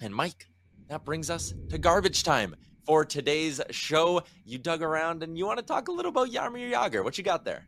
And 0.00 0.14
Mike, 0.14 0.46
that 0.88 1.04
brings 1.04 1.30
us 1.30 1.52
to 1.68 1.78
garbage 1.78 2.22
time 2.22 2.54
for 2.86 3.04
today's 3.04 3.60
show. 3.70 4.22
You 4.44 4.58
dug 4.58 4.82
around 4.82 5.22
and 5.22 5.36
you 5.36 5.46
want 5.46 5.58
to 5.58 5.64
talk 5.64 5.88
a 5.88 5.92
little 5.92 6.10
about 6.10 6.30
Jaromir 6.30 6.72
Jagr. 6.72 7.04
What 7.04 7.18
you 7.18 7.24
got 7.24 7.44
there? 7.44 7.66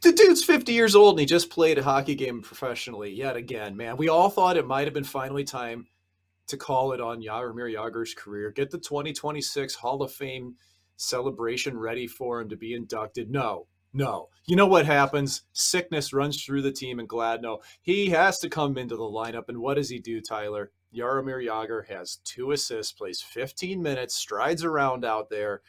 The 0.00 0.12
dude's 0.12 0.44
50 0.44 0.72
years 0.72 0.94
old 0.94 1.14
and 1.14 1.20
he 1.20 1.26
just 1.26 1.50
played 1.50 1.78
a 1.78 1.82
hockey 1.82 2.14
game 2.14 2.42
professionally 2.42 3.12
yet 3.12 3.36
again, 3.36 3.76
man. 3.76 3.96
We 3.96 4.08
all 4.08 4.30
thought 4.30 4.56
it 4.56 4.66
might 4.66 4.86
have 4.86 4.94
been 4.94 5.04
finally 5.04 5.44
time 5.44 5.86
to 6.48 6.56
call 6.56 6.92
it 6.92 7.00
on 7.00 7.22
Jaromir 7.22 7.72
Jagr's 7.72 8.14
career. 8.14 8.50
Get 8.50 8.70
the 8.70 8.78
2026 8.78 9.74
Hall 9.74 10.02
of 10.02 10.12
Fame 10.12 10.56
celebration 10.96 11.78
ready 11.78 12.06
for 12.06 12.40
him 12.40 12.48
to 12.48 12.56
be 12.56 12.74
inducted. 12.74 13.30
No, 13.30 13.66
no. 13.92 14.28
You 14.46 14.56
know 14.56 14.66
what 14.66 14.86
happens? 14.86 15.42
Sickness 15.52 16.12
runs 16.12 16.42
through 16.42 16.62
the 16.62 16.72
team 16.72 16.98
in 16.98 17.06
Kladno. 17.06 17.58
He 17.80 18.10
has 18.10 18.38
to 18.40 18.48
come 18.48 18.76
into 18.78 18.96
the 18.96 19.02
lineup. 19.02 19.48
And 19.48 19.58
what 19.58 19.74
does 19.74 19.88
he 19.88 19.98
do, 19.98 20.20
Tyler? 20.20 20.72
Jaromir 20.94 21.46
Jagr 21.46 21.86
has 21.88 22.16
two 22.24 22.52
assists, 22.52 22.92
plays 22.92 23.20
15 23.20 23.80
minutes, 23.82 24.14
strides 24.14 24.64
around 24.64 25.04
out 25.04 25.30
there. 25.30 25.62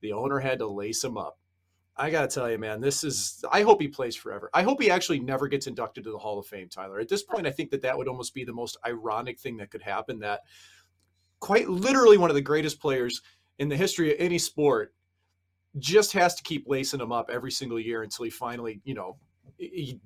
The 0.00 0.12
owner 0.12 0.38
had 0.38 0.58
to 0.60 0.68
lace 0.68 1.02
him 1.02 1.16
up. 1.16 1.38
I 1.98 2.10
got 2.10 2.28
to 2.28 2.34
tell 2.34 2.50
you, 2.50 2.58
man, 2.58 2.80
this 2.80 3.02
is. 3.02 3.44
I 3.50 3.62
hope 3.62 3.80
he 3.80 3.88
plays 3.88 4.14
forever. 4.14 4.50
I 4.54 4.62
hope 4.62 4.80
he 4.80 4.90
actually 4.90 5.20
never 5.20 5.48
gets 5.48 5.66
inducted 5.66 6.04
to 6.04 6.12
the 6.12 6.18
Hall 6.18 6.38
of 6.38 6.46
Fame, 6.46 6.68
Tyler. 6.68 7.00
At 7.00 7.08
this 7.08 7.22
point, 7.22 7.46
I 7.46 7.50
think 7.50 7.70
that 7.70 7.82
that 7.82 7.96
would 7.96 8.08
almost 8.08 8.34
be 8.34 8.44
the 8.44 8.52
most 8.52 8.76
ironic 8.86 9.38
thing 9.38 9.56
that 9.58 9.70
could 9.70 9.82
happen. 9.82 10.20
That 10.20 10.40
quite 11.40 11.68
literally 11.68 12.16
one 12.16 12.30
of 12.30 12.36
the 12.36 12.42
greatest 12.42 12.80
players 12.80 13.22
in 13.58 13.68
the 13.68 13.76
history 13.76 14.12
of 14.12 14.16
any 14.20 14.38
sport 14.38 14.94
just 15.78 16.12
has 16.12 16.34
to 16.36 16.42
keep 16.42 16.64
lacing 16.66 17.00
him 17.00 17.12
up 17.12 17.30
every 17.32 17.50
single 17.50 17.78
year 17.78 18.02
until 18.02 18.24
he 18.24 18.30
finally, 18.30 18.80
you 18.84 18.94
know, 18.94 19.16
he 19.56 20.00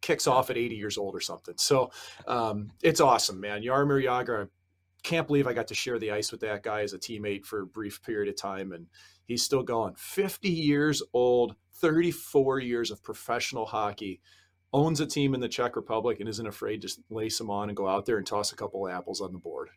kicks 0.00 0.26
off 0.26 0.50
at 0.50 0.56
80 0.56 0.74
years 0.74 0.98
old 0.98 1.14
or 1.14 1.20
something. 1.20 1.54
So 1.56 1.90
um, 2.26 2.70
it's 2.82 3.00
awesome, 3.00 3.40
man. 3.40 3.62
Jaromir 3.62 4.04
Jagr, 4.04 4.44
I 4.44 4.48
can't 5.02 5.26
believe 5.26 5.46
I 5.46 5.52
got 5.52 5.68
to 5.68 5.74
share 5.74 5.98
the 5.98 6.10
ice 6.10 6.32
with 6.32 6.40
that 6.40 6.62
guy 6.62 6.82
as 6.82 6.92
a 6.92 6.98
teammate 6.98 7.44
for 7.44 7.62
a 7.62 7.66
brief 7.66 8.02
period 8.02 8.28
of 8.28 8.36
time. 8.36 8.72
And 8.72 8.86
He's 9.32 9.42
still 9.42 9.62
going. 9.62 9.94
50 9.96 10.50
years 10.50 11.02
old, 11.14 11.56
34 11.76 12.60
years 12.60 12.90
of 12.90 13.02
professional 13.02 13.64
hockey, 13.64 14.20
owns 14.74 15.00
a 15.00 15.06
team 15.06 15.34
in 15.34 15.40
the 15.40 15.48
Czech 15.48 15.74
Republic 15.74 16.20
and 16.20 16.28
isn't 16.28 16.46
afraid 16.46 16.82
to 16.82 16.90
lace 17.08 17.38
them 17.38 17.48
on 17.48 17.70
and 17.70 17.76
go 17.76 17.88
out 17.88 18.04
there 18.04 18.18
and 18.18 18.26
toss 18.26 18.52
a 18.52 18.56
couple 18.56 18.86
apples 18.86 19.22
on 19.22 19.32
the 19.32 19.38
board. 19.38 19.70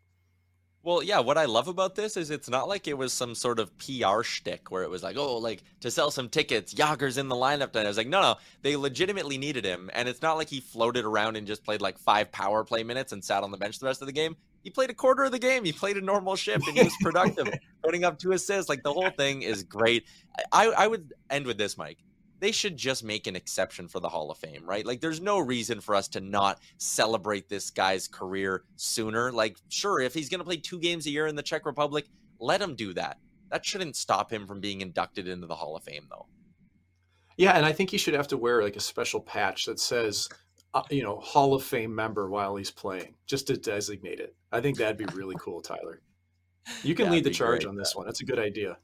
Well, 0.83 1.01
yeah, 1.01 1.19
what 1.19 1.37
I 1.37 1.45
love 1.45 1.67
about 1.67 1.95
this 1.95 2.15
is 2.15 2.29
it's 2.29 2.49
not 2.49 2.67
like 2.67 2.87
it 2.87 2.97
was 2.97 3.11
some 3.11 3.33
sort 3.33 3.59
of 3.59 3.71
PR 3.79 4.21
shtick 4.21 4.69
where 4.69 4.83
it 4.83 4.89
was 4.89 5.01
like, 5.01 5.17
oh, 5.17 5.37
like 5.37 5.63
to 5.79 5.89
sell 5.89 6.11
some 6.11 6.29
tickets, 6.29 6.75
Jagr's 6.75 7.17
in 7.17 7.27
the 7.27 7.35
lineup 7.35 7.71
tonight. 7.71 7.85
I 7.85 7.87
was 7.87 7.97
like, 7.97 8.07
no, 8.07 8.21
no, 8.21 8.35
they 8.61 8.75
legitimately 8.75 9.37
needed 9.37 9.65
him. 9.65 9.89
And 9.93 10.07
it's 10.07 10.21
not 10.21 10.37
like 10.37 10.49
he 10.49 10.59
floated 10.59 11.05
around 11.05 11.37
and 11.37 11.47
just 11.47 11.63
played 11.63 11.81
like 11.81 11.97
five 11.97 12.31
power 12.31 12.63
play 12.63 12.83
minutes 12.83 13.13
and 13.13 13.23
sat 13.23 13.41
on 13.41 13.51
the 13.51 13.57
bench 13.57 13.79
the 13.79 13.87
rest 13.87 14.01
of 14.01 14.05
the 14.05 14.11
game. 14.11 14.35
He 14.65 14.71
played 14.71 14.89
a 14.89 14.93
quarter 14.93 15.23
of 15.23 15.31
the 15.31 15.39
game. 15.39 15.63
He 15.63 15.71
played 15.71 15.95
a 15.95 16.01
normal 16.01 16.35
shift 16.35 16.67
and 16.67 16.77
he 16.77 16.83
was 16.83 16.95
productive, 17.01 17.47
putting 17.81 18.03
up 18.03 18.19
two 18.19 18.33
assists. 18.33 18.67
Like 18.67 18.83
the 18.83 18.91
whole 18.91 19.11
thing 19.11 19.43
is 19.43 19.63
great. 19.63 20.03
I, 20.51 20.67
I 20.67 20.87
would 20.87 21.13
end 21.29 21.45
with 21.45 21.57
this, 21.57 21.77
Mike 21.77 21.99
they 22.39 22.51
should 22.51 22.77
just 22.77 23.03
make 23.03 23.27
an 23.27 23.35
exception 23.35 23.87
for 23.87 23.99
the 23.99 24.09
Hall 24.09 24.29
of 24.29 24.37
Fame, 24.37 24.65
right? 24.65 24.85
Like, 24.85 25.01
there's 25.01 25.21
no 25.21 25.39
reason 25.39 25.79
for 25.79 25.95
us 25.95 26.07
to 26.09 26.21
not 26.21 26.59
celebrate 26.77 27.49
this 27.49 27.69
guy's 27.69 28.07
career 28.07 28.63
sooner. 28.75 29.31
Like, 29.31 29.57
sure, 29.69 30.01
if 30.01 30.13
he's 30.13 30.29
going 30.29 30.39
to 30.39 30.45
play 30.45 30.57
two 30.57 30.79
games 30.79 31.05
a 31.05 31.09
year 31.09 31.27
in 31.27 31.35
the 31.35 31.43
Czech 31.43 31.65
Republic, 31.65 32.05
let 32.39 32.61
him 32.61 32.75
do 32.75 32.93
that. 32.93 33.17
That 33.51 33.65
shouldn't 33.65 33.95
stop 33.95 34.31
him 34.31 34.45
from 34.47 34.59
being 34.59 34.81
inducted 34.81 35.27
into 35.27 35.47
the 35.47 35.55
Hall 35.55 35.75
of 35.75 35.83
Fame, 35.83 36.07
though. 36.09 36.27
Yeah, 37.37 37.53
and 37.53 37.65
I 37.65 37.71
think 37.71 37.89
he 37.89 37.97
should 37.97 38.13
have 38.13 38.27
to 38.29 38.37
wear 38.37 38.61
like 38.61 38.75
a 38.75 38.81
special 38.81 39.21
patch 39.21 39.65
that 39.65 39.79
says, 39.79 40.29
you 40.89 41.03
know, 41.03 41.19
Hall 41.19 41.53
of 41.53 41.63
Fame 41.63 41.93
member 41.93 42.29
while 42.29 42.55
he's 42.55 42.71
playing, 42.71 43.15
just 43.27 43.47
to 43.47 43.57
designate 43.57 44.19
it. 44.19 44.35
I 44.51 44.61
think 44.61 44.77
that'd 44.77 44.97
be 44.97 45.05
really 45.13 45.35
cool, 45.39 45.61
Tyler. 45.61 46.01
You 46.83 46.95
can 46.95 47.11
lead 47.11 47.23
the 47.23 47.29
charge 47.29 47.61
great, 47.61 47.69
on 47.69 47.75
this 47.75 47.95
one. 47.95 48.05
That's 48.05 48.21
a 48.21 48.25
good 48.25 48.39
idea. 48.39 48.77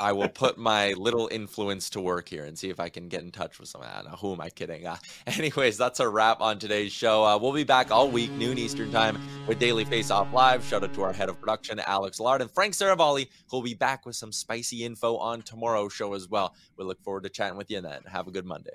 I 0.00 0.12
will 0.12 0.28
put 0.28 0.58
my 0.58 0.92
little 0.94 1.28
influence 1.30 1.88
to 1.90 2.00
work 2.00 2.28
here 2.28 2.44
and 2.44 2.58
see 2.58 2.68
if 2.68 2.80
I 2.80 2.88
can 2.88 3.08
get 3.08 3.22
in 3.22 3.30
touch 3.30 3.60
with 3.60 3.68
someone. 3.68 3.90
I 3.90 4.02
don't 4.02 4.10
know, 4.10 4.16
who 4.16 4.32
am 4.32 4.40
I 4.40 4.50
kidding? 4.50 4.86
Uh, 4.86 4.96
anyways, 5.26 5.78
that's 5.78 6.00
a 6.00 6.08
wrap 6.08 6.40
on 6.40 6.58
today's 6.58 6.92
show. 6.92 7.24
Uh, 7.24 7.38
we'll 7.38 7.52
be 7.52 7.64
back 7.64 7.92
all 7.92 8.08
week, 8.08 8.32
noon 8.32 8.58
Eastern 8.58 8.90
time, 8.90 9.20
with 9.46 9.60
Daily 9.60 9.84
Face 9.84 10.10
Off 10.10 10.32
Live. 10.32 10.64
Shout 10.64 10.82
out 10.82 10.92
to 10.94 11.02
our 11.02 11.12
head 11.12 11.28
of 11.28 11.38
production, 11.38 11.78
Alex 11.80 12.18
Allard, 12.18 12.40
and 12.40 12.50
Frank 12.50 12.74
Seravalli, 12.74 13.28
who'll 13.48 13.62
be 13.62 13.74
back 13.74 14.04
with 14.04 14.16
some 14.16 14.32
spicy 14.32 14.84
info 14.84 15.16
on 15.16 15.42
tomorrow's 15.42 15.92
show 15.92 16.14
as 16.14 16.28
well. 16.28 16.56
We 16.76 16.84
look 16.84 17.00
forward 17.02 17.22
to 17.22 17.28
chatting 17.28 17.56
with 17.56 17.70
you 17.70 17.80
then. 17.80 18.02
Have 18.10 18.26
a 18.26 18.32
good 18.32 18.46
Monday. 18.46 18.72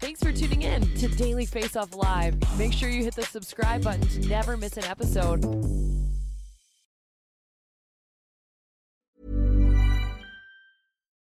Thanks 0.00 0.22
for 0.22 0.32
tuning 0.32 0.62
in 0.62 0.82
to 0.94 1.08
Daily 1.08 1.44
Face 1.44 1.74
Off 1.74 1.94
Live. 1.94 2.36
Make 2.56 2.72
sure 2.72 2.88
you 2.88 3.02
hit 3.02 3.16
the 3.16 3.24
subscribe 3.24 3.82
button 3.82 4.06
to 4.08 4.28
never 4.28 4.56
miss 4.56 4.76
an 4.76 4.84
episode. 4.84 5.44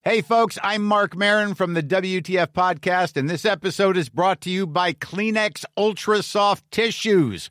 Hey, 0.03 0.21
folks, 0.21 0.57
I'm 0.63 0.85
Marc 0.85 1.17
Maron 1.17 1.55
from 1.55 1.75
the 1.75 1.83
WTF 1.83 2.53
Podcast, 2.53 3.17
and 3.17 3.29
this 3.29 3.45
episode 3.45 3.97
is 3.97 4.09
brought 4.09 4.41
to 4.43 4.51
you 4.51 4.65
by 4.65 4.93
Kleenex 4.93 5.65
Ultra 5.77 6.23
Soft 6.23 6.69
Tissues 6.71 7.51